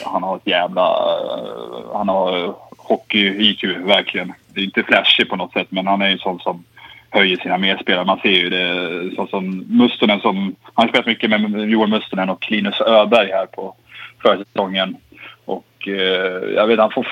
han 0.04 0.22
har 0.22 0.36
ett 0.36 0.46
jävla... 0.46 0.82
Eh, 0.82 1.96
han 1.96 2.08
har 2.08 2.54
hockey-IQ, 2.76 3.64
verkligen. 3.86 4.32
Det 4.54 4.60
är 4.60 4.64
inte 4.64 4.82
flashig 4.82 5.28
på 5.28 5.36
något 5.36 5.52
sätt, 5.52 5.68
men 5.70 5.86
han 5.86 6.02
är 6.02 6.10
ju 6.10 6.18
sån 6.18 6.38
som 6.38 6.64
höjer 7.10 7.36
sina 7.36 7.58
medspelare. 7.58 8.04
Man 8.04 8.20
ser 8.20 8.30
ju 8.30 8.50
det. 8.50 9.16
Så 9.16 9.26
som 9.26 9.64
Mustonen 9.68 10.20
som... 10.20 10.36
Han 10.74 10.86
har 10.86 10.88
spelat 10.88 11.06
mycket 11.06 11.30
med 11.30 11.70
Johan 11.70 11.90
Mustonen 11.90 12.30
och 12.30 12.50
Linus 12.50 12.80
Öberg 12.80 13.30
här 13.30 13.46
på 13.46 13.74
försäsongen. 14.22 14.96
Och 15.44 15.64
eh, 15.88 16.54
jag 16.54 16.66
vet, 16.66 16.78
han 16.78 16.90
får... 16.90 17.06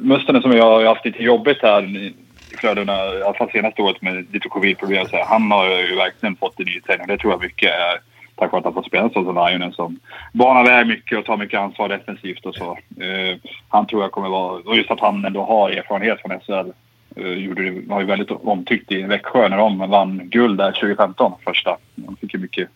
Mustonen 0.00 0.42
som 0.42 0.52
jag 0.52 0.64
har 0.64 0.84
haft 0.84 1.04
lite 1.04 1.22
jobbigt 1.22 1.62
här 1.62 1.82
i 1.82 2.14
Frölunda, 2.60 3.18
i 3.18 3.22
alla 3.22 3.34
fall 3.34 3.50
senaste 3.50 3.82
året 3.82 4.02
med 4.02 4.26
lite 4.32 4.48
covid-problem, 4.48 5.06
så 5.06 5.24
han 5.24 5.50
har 5.50 5.64
ju 5.64 5.96
verkligen 5.96 6.36
fått 6.36 6.60
en 6.60 6.66
ny 6.66 6.80
träning. 6.80 7.06
Det 7.06 7.18
tror 7.18 7.32
jag 7.32 7.42
mycket 7.42 7.70
är 7.70 8.12
tack 8.36 8.52
vare 8.52 8.58
att 8.58 8.64
han 8.64 8.74
får 8.74 8.82
spela 8.82 9.08
så 9.08 9.24
som 9.24 9.34
Lionen 9.34 9.72
som 9.72 10.00
banar 10.32 10.64
väg 10.64 10.86
mycket 10.86 11.18
och 11.18 11.24
tar 11.24 11.36
mycket 11.36 11.60
ansvar 11.60 11.88
defensivt 11.88 12.46
och 12.46 12.54
så. 12.54 12.78
Eh, 13.00 13.36
han 13.68 13.86
tror 13.86 14.02
jag 14.02 14.12
kommer 14.12 14.28
vara... 14.28 14.52
Och 14.52 14.76
just 14.76 14.90
att 14.90 15.00
han 15.00 15.24
ändå 15.24 15.42
har 15.42 15.70
erfarenhet 15.70 16.20
från 16.20 16.40
SHL. 16.40 16.72
Eh, 17.16 17.32
gjorde 17.32 17.62
det, 17.62 17.82
var 17.86 18.00
ju 18.00 18.06
väldigt 18.06 18.30
omtyckt 18.30 18.92
i 18.92 19.02
Växjö 19.02 19.48
när 19.48 19.56
de 19.56 19.90
vann 19.90 20.20
guld 20.24 20.58
där 20.58 20.72
2015 20.72 21.32
första. 21.44 21.76
De 21.94 22.16
fick 22.16 22.34
ju 22.34 22.40
mycket 22.40 22.68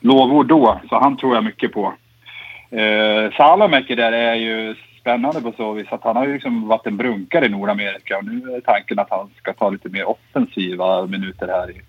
lovord 0.00 0.46
då, 0.46 0.80
så 0.88 0.98
han 0.98 1.16
tror 1.16 1.34
jag 1.34 1.44
mycket 1.44 1.72
på. 1.72 1.94
Eh, 2.70 3.32
Salamäki 3.36 3.94
där 3.94 4.12
är 4.12 4.34
ju 4.34 4.74
spännande 5.08 5.40
på 5.40 5.52
så 5.56 5.72
vis 5.72 5.86
att 5.90 6.04
han 6.04 6.16
har 6.16 6.26
ju 6.26 6.32
liksom 6.32 6.68
varit 6.68 6.86
en 6.86 6.96
brunkare 6.96 7.46
i 7.46 7.48
Nordamerika 7.48 8.18
och 8.18 8.24
nu 8.24 8.54
är 8.54 8.60
tanken 8.60 8.98
att 8.98 9.10
han 9.10 9.30
ska 9.36 9.52
ta 9.52 9.70
lite 9.70 9.88
mer 9.88 10.08
offensiva 10.08 11.06
minuter 11.06 11.48
här 11.48 11.70
i 11.70 11.80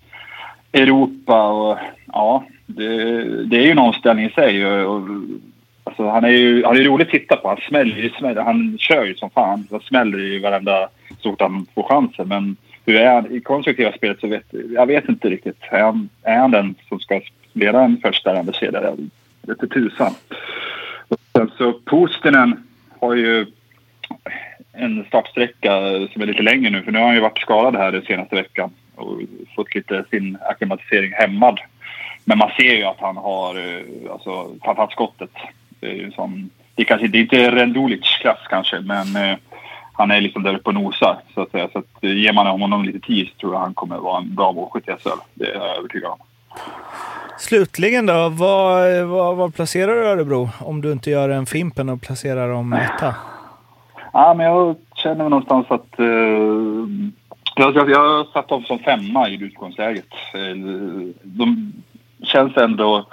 Europa 0.80 1.48
och 1.48 1.78
ja, 2.06 2.44
det, 2.66 2.88
det 3.44 3.56
är 3.56 3.62
ju 3.62 3.70
en 3.70 3.78
omställning 3.78 4.26
i 4.26 4.30
sig. 4.30 4.66
Och, 4.66 4.94
och, 4.94 5.08
alltså, 5.84 6.08
han 6.08 6.24
är 6.24 6.28
ju 6.28 6.64
han 6.64 6.76
är 6.76 6.84
rolig 6.84 7.04
att 7.04 7.10
titta 7.10 7.36
på. 7.36 7.48
Han 7.48 7.60
smäller 7.68 7.96
ju, 7.96 8.10
smäller, 8.10 8.42
han 8.42 8.78
kör 8.78 9.04
ju 9.04 9.14
som 9.14 9.30
fan. 9.30 9.66
Han 9.70 9.80
smäller 9.80 10.18
ju 10.18 10.38
varenda 10.38 10.88
så 11.18 11.30
fort 11.30 11.40
han 11.40 11.66
får 11.74 11.82
chansen. 11.82 12.28
Men 12.28 12.56
hur 12.86 12.96
är 12.96 13.14
han 13.14 13.32
i 13.32 13.40
konstruktiva 13.40 13.92
spelet 13.92 14.20
så 14.20 14.26
vet 14.26 14.54
jag 14.74 14.86
vet 14.86 15.08
inte 15.08 15.28
riktigt. 15.28 15.58
Är 15.70 15.82
han, 15.82 16.08
är 16.22 16.38
han 16.38 16.50
den 16.50 16.74
som 16.88 17.00
ska 17.00 17.20
leda 17.52 17.82
en 17.82 17.96
första 17.96 18.36
eller 18.36 18.52
kedja? 18.52 18.80
Det 18.80 18.96
vete 19.42 19.66
tusan. 19.66 20.12
Och 21.08 21.18
sen 21.36 21.50
så 21.58 21.80
Pustinen 21.86 22.69
har 23.00 23.14
ju 23.14 23.46
en 24.72 25.04
startsträcka 25.04 25.70
som 26.12 26.22
är 26.22 26.26
lite 26.26 26.42
längre 26.42 26.70
nu 26.70 26.82
för 26.82 26.92
nu 26.92 26.98
har 26.98 27.06
han 27.06 27.14
ju 27.14 27.20
varit 27.20 27.38
skadad 27.38 27.76
här 27.76 27.92
den 27.92 28.02
senaste 28.02 28.36
veckan 28.36 28.70
och 28.94 29.20
fått 29.54 29.74
lite 29.74 30.04
sin 30.10 30.38
akklimatisering 30.50 31.12
hämmad. 31.12 31.60
Men 32.24 32.38
man 32.38 32.50
ser 32.56 32.74
ju 32.76 32.84
att 32.84 33.00
han 33.00 33.16
har, 33.16 33.56
eh, 33.56 34.12
alltså 34.12 34.54
framförallt 34.64 34.92
skottet. 34.92 35.30
Det 35.80 35.86
är 35.86 35.94
ju 35.94 36.10
som, 36.10 36.50
det 36.74 36.84
kanske 36.84 37.08
det 37.08 37.18
är 37.18 37.22
inte 37.22 37.50
Rendulic 37.50 38.18
klass 38.20 38.38
kanske 38.48 38.80
men 38.80 39.16
eh, 39.16 39.36
han 39.92 40.10
är 40.10 40.20
liksom 40.20 40.42
där 40.42 40.54
uppe 40.54 40.68
och 40.68 40.74
nosar 40.74 41.16
så 41.34 41.40
att 41.42 41.50
säga. 41.50 41.68
Så 41.72 41.78
att 41.78 42.04
eh, 42.04 42.12
ger 42.12 42.32
man 42.32 42.46
honom 42.46 42.84
lite 42.84 43.00
tid 43.00 43.28
så 43.28 43.34
tror 43.34 43.54
jag 43.54 43.60
han 43.60 43.74
kommer 43.74 43.98
vara 43.98 44.18
en 44.18 44.34
bra 44.34 44.52
målskytt 44.52 44.88
i 44.88 44.92
SHL. 44.92 45.20
Det 45.34 45.44
är 45.44 45.54
jag 45.54 45.78
övertygad 45.78 46.10
om. 46.10 46.18
Slutligen 47.40 48.06
då, 48.06 48.28
vad, 48.28 49.02
vad, 49.04 49.36
vad 49.36 49.54
placerar 49.54 49.94
du 49.94 50.06
Örebro? 50.06 50.48
Om 50.60 50.80
du 50.80 50.92
inte 50.92 51.10
gör 51.10 51.28
en 51.28 51.46
Fimpen 51.46 51.88
och 51.88 52.00
placerar 52.02 52.48
dem 52.48 52.72
etta? 52.72 53.14
Ja, 54.12 54.34
men 54.34 54.46
jag 54.46 54.76
känner 54.94 55.24
väl 55.24 55.30
någonstans 55.30 55.66
att... 55.68 56.00
Uh, 56.00 56.88
jag, 57.56 57.76
jag, 57.76 57.90
jag 57.90 57.98
har 57.98 58.24
satt 58.32 58.48
dem 58.48 58.62
som 58.62 58.78
femma 58.78 59.28
i 59.28 59.42
utgångsläget. 59.42 60.12
Eh, 60.34 60.56
de 61.22 61.72
känns 62.22 62.56
ändå... 62.56 63.06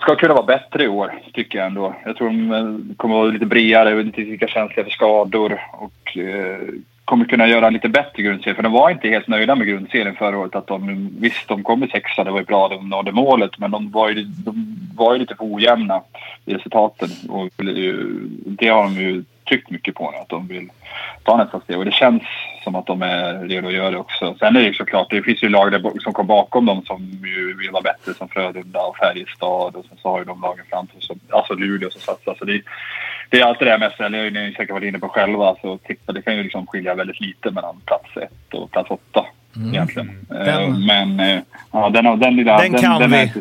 Ska 0.00 0.16
kunna 0.16 0.34
vara 0.34 0.46
bättre 0.46 0.84
i 0.84 0.88
år, 0.88 1.22
tycker 1.32 1.58
jag 1.58 1.66
ändå. 1.66 1.94
Jag 2.04 2.16
tror 2.16 2.28
de 2.28 2.52
eh, 2.52 2.96
kommer 2.96 3.14
vara 3.14 3.26
lite 3.26 3.46
bredare, 3.46 4.00
inte 4.00 4.20
lika 4.20 4.48
känsliga 4.48 4.84
för 4.84 4.90
skador 4.90 5.60
och 5.72 6.16
uh, 6.16 6.68
kommer 7.08 7.24
kunna 7.24 7.46
göra 7.46 7.66
en 7.66 7.72
lite 7.72 7.88
bättre 7.88 8.22
grundserie. 8.22 8.54
För 8.54 8.62
de 8.62 8.72
var 8.72 8.90
inte 8.90 9.08
helt 9.08 9.28
nöjda 9.28 9.54
med 9.54 9.66
grundserien 9.66 10.16
förra 10.16 10.38
året. 10.38 10.54
Att 10.54 10.66
de, 10.66 11.10
visst, 11.20 11.48
de 11.48 11.62
kom 11.62 11.84
i 11.84 11.88
sexa, 11.88 12.24
det 12.24 12.30
var 12.30 12.38
ju 12.38 12.44
bra, 12.44 12.68
de 12.68 12.88
nådde 12.88 13.12
målet. 13.12 13.58
Men 13.58 13.70
de 13.70 13.90
var 13.90 14.08
ju, 14.08 14.22
de 14.22 14.76
var 14.96 15.12
ju 15.12 15.18
lite 15.18 15.34
för 15.34 15.54
ojämna 15.54 16.02
i 16.44 16.54
resultaten. 16.54 17.08
Och 17.28 17.48
det 18.44 18.68
har 18.68 18.82
de 18.82 18.92
ju 18.92 19.24
tryckt 19.48 19.70
mycket 19.70 19.94
på 19.94 20.10
nu, 20.10 20.16
att 20.16 20.28
de 20.28 20.46
vill 20.46 20.68
ta 21.22 21.36
nästa 21.36 21.60
steg. 21.60 21.78
Och 21.78 21.84
det 21.84 21.92
känns 21.92 22.22
som 22.64 22.74
att 22.74 22.86
de 22.86 23.02
är 23.02 23.48
redo 23.48 23.68
att 23.68 23.74
göra 23.74 23.90
det 23.90 23.98
också. 23.98 24.34
Sen 24.38 24.56
är 24.56 24.60
det 24.60 24.66
ju 24.66 24.74
såklart, 24.74 25.10
det 25.10 25.22
finns 25.22 25.42
ju 25.42 25.48
lag 25.48 25.72
där 25.72 26.00
som 26.00 26.12
kom 26.12 26.26
bakom 26.26 26.66
dem 26.66 26.82
som 26.86 27.02
ju 27.24 27.56
vill 27.56 27.70
vara 27.70 27.82
bättre 27.82 28.14
som 28.14 28.28
Frölunda 28.28 28.80
och 28.80 28.96
Färjestad 28.96 29.76
och 29.76 29.84
sen 29.88 29.98
så 30.02 30.08
har 30.08 30.18
ju 30.18 30.24
de 30.24 30.40
lagen 30.40 30.64
framför 30.70 31.00
sig, 31.00 31.16
alltså 31.30 31.54
Luleå 31.54 31.90
som 31.90 32.00
satsar. 32.00 32.34
Så 32.38 32.44
det, 32.44 32.62
det 33.28 33.40
är 33.40 33.44
alltid 33.44 33.66
det 33.66 33.70
här 33.70 33.78
med 33.78 33.92
SHL, 33.92 34.12
det 34.12 34.18
har 34.18 34.30
ni 34.30 34.52
säkert 34.56 34.70
varit 34.70 34.88
inne 34.88 34.98
på 34.98 35.08
själva, 35.08 35.56
så 35.62 35.78
titta, 35.78 36.12
det 36.12 36.22
kan 36.22 36.36
ju 36.36 36.42
liksom 36.42 36.66
skilja 36.66 36.94
väldigt 36.94 37.20
lite 37.20 37.50
mellan 37.50 37.80
plats 37.80 38.16
ett 38.16 38.54
och 38.54 38.70
plats 38.70 38.90
åtta. 38.90 39.26
Mm. 39.56 39.74
Egentligen. 39.74 40.26
Den- 40.28 40.86
Men 40.86 41.20
eh, 41.20 41.42
ja, 41.72 41.90
den, 41.90 42.18
den, 42.20 42.36
lilla, 42.36 42.58
Den 42.58 42.74
kan 42.78 43.00
den, 43.00 43.10
vi. 43.10 43.16
är- 43.16 43.32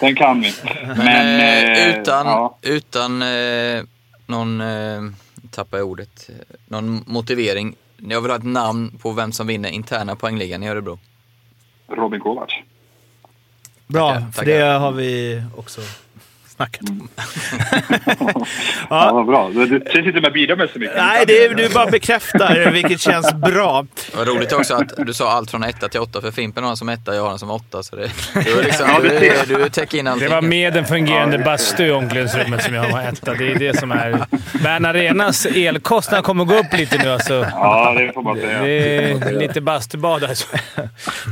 Den 0.00 0.14
kan 0.14 0.40
vi. 0.40 0.52
Men, 0.96 1.40
eh, 1.40 1.62
eh, 1.88 2.00
utan, 2.00 2.26
ja. 2.26 2.58
utan 2.62 3.22
eh, 3.22 3.82
någon, 4.26 4.60
eh, 4.60 5.02
tappar 5.50 5.78
jag 5.78 5.86
ordet, 5.86 6.28
eh, 6.28 6.34
någon 6.68 7.04
motivering. 7.06 7.74
Jag 7.96 8.20
vill 8.20 8.30
ha 8.30 8.38
ett 8.38 8.44
namn 8.44 8.98
på 9.02 9.12
vem 9.12 9.32
som 9.32 9.46
vinner 9.46 9.68
interna 9.70 10.16
poängligan 10.16 10.62
i 10.62 10.68
Örebro. 10.68 10.98
Robin 11.88 12.20
Kovacs. 12.20 12.54
Bra, 13.86 14.08
Tackar, 14.14 14.26
för 14.26 14.32
tackar. 14.32 14.52
det 14.58 14.64
har 14.78 14.92
vi 14.92 15.42
också 15.56 15.80
snackat 16.56 16.90
om. 16.90 17.08
Ja, 18.90 19.10
vad 19.12 19.26
bra. 19.26 19.50
Du 19.54 19.66
du 19.66 19.84
känns 19.92 20.06
inte 20.06 20.20
med 20.20 20.28
att 20.28 20.32
bidra 20.34 20.56
med 20.56 20.70
så 20.70 20.78
mycket. 20.78 20.96
Nej, 20.96 21.24
det, 21.26 21.48
du 21.48 21.68
bara 21.68 21.86
bekräftar, 21.86 22.70
vilket 22.70 23.00
känns 23.00 23.34
bra. 23.34 23.86
Det 24.10 24.16
var 24.16 24.24
roligt 24.24 24.52
också 24.52 24.74
att 24.74 24.92
du 25.06 25.14
sa 25.14 25.30
allt 25.32 25.50
från 25.50 25.62
etta 25.62 25.88
till 25.88 26.00
åtta, 26.00 26.20
för 26.20 26.30
Fimpen 26.30 26.64
har 26.64 26.70
den 26.70 26.76
som 26.76 26.88
etta, 26.88 27.14
jag 27.14 27.22
har 27.22 27.28
den 27.28 27.38
som 27.38 27.50
åtta. 27.50 27.82
Så 27.82 27.96
det, 27.96 28.10
du, 28.34 28.58
är 28.58 28.64
liksom, 28.64 28.86
Ja, 28.88 28.98
vi 29.02 29.32
du, 29.46 29.54
du 29.54 29.68
täcker 29.68 29.98
in 29.98 30.06
allting. 30.06 30.28
Det 30.28 30.34
var 30.34 30.42
med 30.42 30.76
en 30.76 30.84
fungerande 30.84 31.38
bastu 31.38 31.86
i 31.86 31.90
omklädningsrummet 31.90 32.62
som 32.62 32.74
jag 32.74 32.90
var 32.90 33.02
etta. 33.02 33.34
Det 33.34 33.52
är 33.52 33.58
det 33.58 33.78
som 33.78 33.92
är... 33.92 34.26
Bern 34.62 34.84
Arenas 34.84 35.46
elkostnad 35.46 36.24
kommer 36.24 36.44
gå 36.44 36.54
upp 36.54 36.72
lite 36.72 36.98
nu 37.04 37.10
alltså. 37.10 37.46
Ja, 37.50 37.94
det 37.98 38.12
får 38.12 38.22
man 38.22 38.36
säga. 38.36 38.62
Det 38.62 39.10
är 39.10 39.32
lite 39.32 39.60
bastubad 39.60 40.24
alltså. 40.24 40.46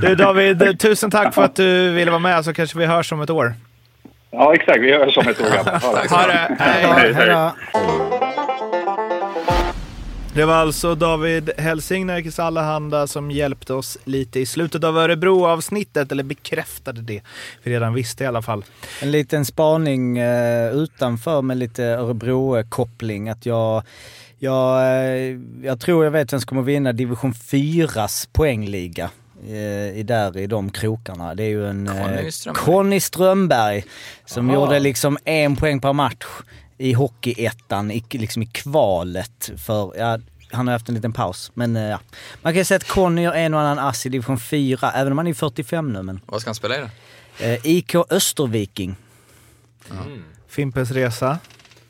Du 0.02 0.14
David, 0.14 0.80
tusen 0.80 1.10
tack 1.10 1.34
för 1.34 1.42
att 1.42 1.56
du 1.56 1.90
ville 1.90 2.10
vara 2.10 2.18
med 2.18 2.44
så 2.44 2.54
kanske 2.54 2.78
vi 2.78 2.86
hörs 2.86 3.12
om 3.12 3.20
ett 3.20 3.30
år. 3.30 3.54
Ja, 4.34 4.54
exakt. 4.54 4.80
Vi 4.80 4.88
gör 4.88 5.10
som 5.10 5.28
ett 5.28 5.40
år. 5.40 5.46
Ha 6.14 6.26
det. 6.26 6.56
Hej. 6.58 7.12
Hej. 7.12 7.52
Det 10.34 10.44
var 10.44 10.54
alltså 10.54 10.94
David 10.94 11.50
Helsing, 11.58 12.06
Närkes 12.06 12.38
Allehanda, 12.38 13.06
som 13.06 13.30
hjälpte 13.30 13.74
oss 13.74 13.98
lite 14.04 14.40
i 14.40 14.46
slutet 14.46 14.84
av 14.84 14.98
Örebro-avsnittet, 14.98 16.12
eller 16.12 16.22
bekräftade 16.22 17.00
det 17.00 17.20
vi 17.62 17.72
redan 17.72 17.94
visste 17.94 18.24
i 18.24 18.26
alla 18.26 18.42
fall. 18.42 18.64
En 19.02 19.10
liten 19.10 19.44
spaning 19.44 20.18
eh, 20.18 20.72
utanför 20.72 21.42
med 21.42 21.56
lite 21.56 21.84
Örebro-koppling. 21.84 23.28
Att 23.28 23.46
jag, 23.46 23.82
jag, 24.38 24.82
eh, 24.82 25.38
jag 25.62 25.80
tror 25.80 26.04
jag 26.04 26.10
vet 26.10 26.32
vem 26.32 26.40
som 26.40 26.46
kommer 26.46 26.62
vinna 26.62 26.92
division 26.92 27.32
4s 27.32 28.28
poängliga. 28.32 29.10
Eh, 29.48 29.98
I 29.98 30.02
där 30.02 30.38
i 30.38 30.46
de 30.46 30.70
krokarna. 30.70 31.34
Det 31.34 31.42
är 31.44 31.48
ju 31.48 31.68
en 31.68 31.86
Conny 31.86 32.24
eh, 32.24 32.30
Strömberg. 32.30 32.64
Conny 32.64 33.00
Strömberg 33.00 33.84
som 34.24 34.50
Aha. 34.50 34.60
gjorde 34.60 34.78
liksom 34.80 35.18
en 35.24 35.56
poäng 35.56 35.80
per 35.80 35.92
match 35.92 36.24
i 36.78 36.92
Hockeyettan, 36.92 37.90
i, 37.90 38.04
liksom 38.10 38.42
i 38.42 38.46
kvalet 38.46 39.50
för, 39.56 39.92
ja, 39.98 40.18
han 40.52 40.66
har 40.66 40.72
haft 40.72 40.88
en 40.88 40.94
liten 40.94 41.12
paus. 41.12 41.50
Men 41.54 41.76
eh, 41.76 41.82
ja, 41.82 42.00
man 42.42 42.52
kan 42.52 42.58
ju 42.58 42.64
säga 42.64 42.76
att 42.76 42.88
Conny 42.88 43.22
gör 43.22 43.32
en 43.32 43.54
och 43.54 43.60
annan 43.60 43.78
ass 43.78 44.06
i 44.06 44.08
division 44.08 44.38
4, 44.38 44.90
även 44.94 45.12
om 45.12 45.18
han 45.18 45.26
är 45.26 45.34
45 45.34 45.92
nu. 45.92 46.02
Men, 46.02 46.20
Vad 46.26 46.40
ska 46.40 46.48
han 46.48 46.54
spela 46.54 46.76
i 46.76 46.80
då? 46.80 47.44
eh, 47.44 47.58
IK 47.66 47.94
Österviking. 48.10 48.96
Fimpens 50.48 50.90
Resa. 50.90 51.38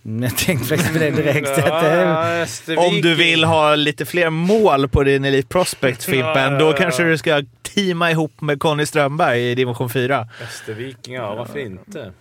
Mm, 0.05 0.23
Jag 0.23 0.37
tänkte 0.37 0.67
faktiskt 0.69 0.93
på 0.93 0.99
det 0.99 1.11
direkt. 1.11 1.51
Ja, 1.67 2.43
eh. 2.43 2.79
Om 2.79 3.01
du 3.01 3.14
vill 3.14 3.45
ha 3.45 3.75
lite 3.75 4.05
fler 4.05 4.31
mål 4.31 4.88
på 4.88 5.03
din 5.05 5.25
Elite 5.25 5.49
Prospect, 5.49 6.05
Fimpen, 6.05 6.59
då 6.59 6.73
kanske 6.73 7.03
du 7.03 7.19
ska 7.19 7.43
teama 7.75 8.11
ihop 8.11 8.40
med 8.40 8.61
Conny 8.61 8.87
Strömberg 8.87 9.51
i 9.51 9.55
division 9.55 9.90
4. 9.90 10.29
Österviking, 10.43 11.14
ja 11.14 11.35
varför 11.35 11.59
inte? 11.59 12.12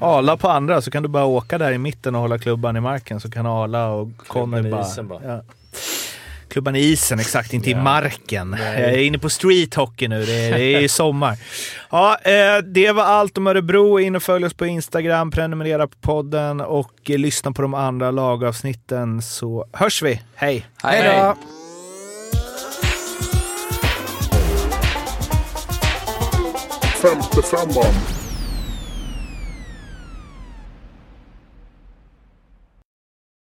Ala 0.00 0.36
på 0.36 0.48
andra, 0.48 0.80
så 0.80 0.90
kan 0.90 1.02
du 1.02 1.08
bara 1.08 1.24
åka 1.24 1.58
där 1.58 1.72
i 1.72 1.78
mitten 1.78 2.14
och 2.14 2.20
hålla 2.20 2.38
klubban 2.38 2.76
i 2.76 2.80
marken, 2.80 3.20
så 3.20 3.30
kan 3.30 3.46
Ala 3.46 3.88
och 3.88 4.08
Conny 4.26 4.70
bara... 4.70 5.02
bara. 5.02 5.40
Klubban 6.50 6.76
i 6.76 6.80
isen, 6.80 7.18
exakt. 7.20 7.52
Inte 7.52 7.70
i 7.70 7.74
marken. 7.74 8.56
Jag 8.60 8.80
är 8.80 8.98
inne 8.98 9.18
på 9.18 9.30
street 9.30 9.74
hockey 9.74 10.08
nu. 10.08 10.24
Det 10.24 10.32
är, 10.32 10.58
det 10.58 10.84
är 10.84 10.88
sommar. 10.88 11.36
Ja, 11.90 12.18
eh, 12.22 12.58
det 12.58 12.92
var 12.92 13.02
allt 13.02 13.38
om 13.38 13.46
Örebro. 13.46 14.00
In 14.00 14.16
och 14.16 14.22
följ 14.22 14.46
oss 14.46 14.54
på 14.54 14.66
Instagram, 14.66 15.30
prenumerera 15.30 15.86
på 15.86 15.96
podden 16.00 16.60
och 16.60 16.92
lyssna 17.06 17.52
på 17.52 17.62
de 17.62 17.74
andra 17.74 18.10
lagavsnitten 18.10 19.22
så 19.22 19.66
hörs 19.72 20.02
vi. 20.02 20.22
Hej! 20.34 20.66
Hej 20.82 21.02
då! 21.04 21.36
Femte 27.02 27.42
femman. 27.42 28.19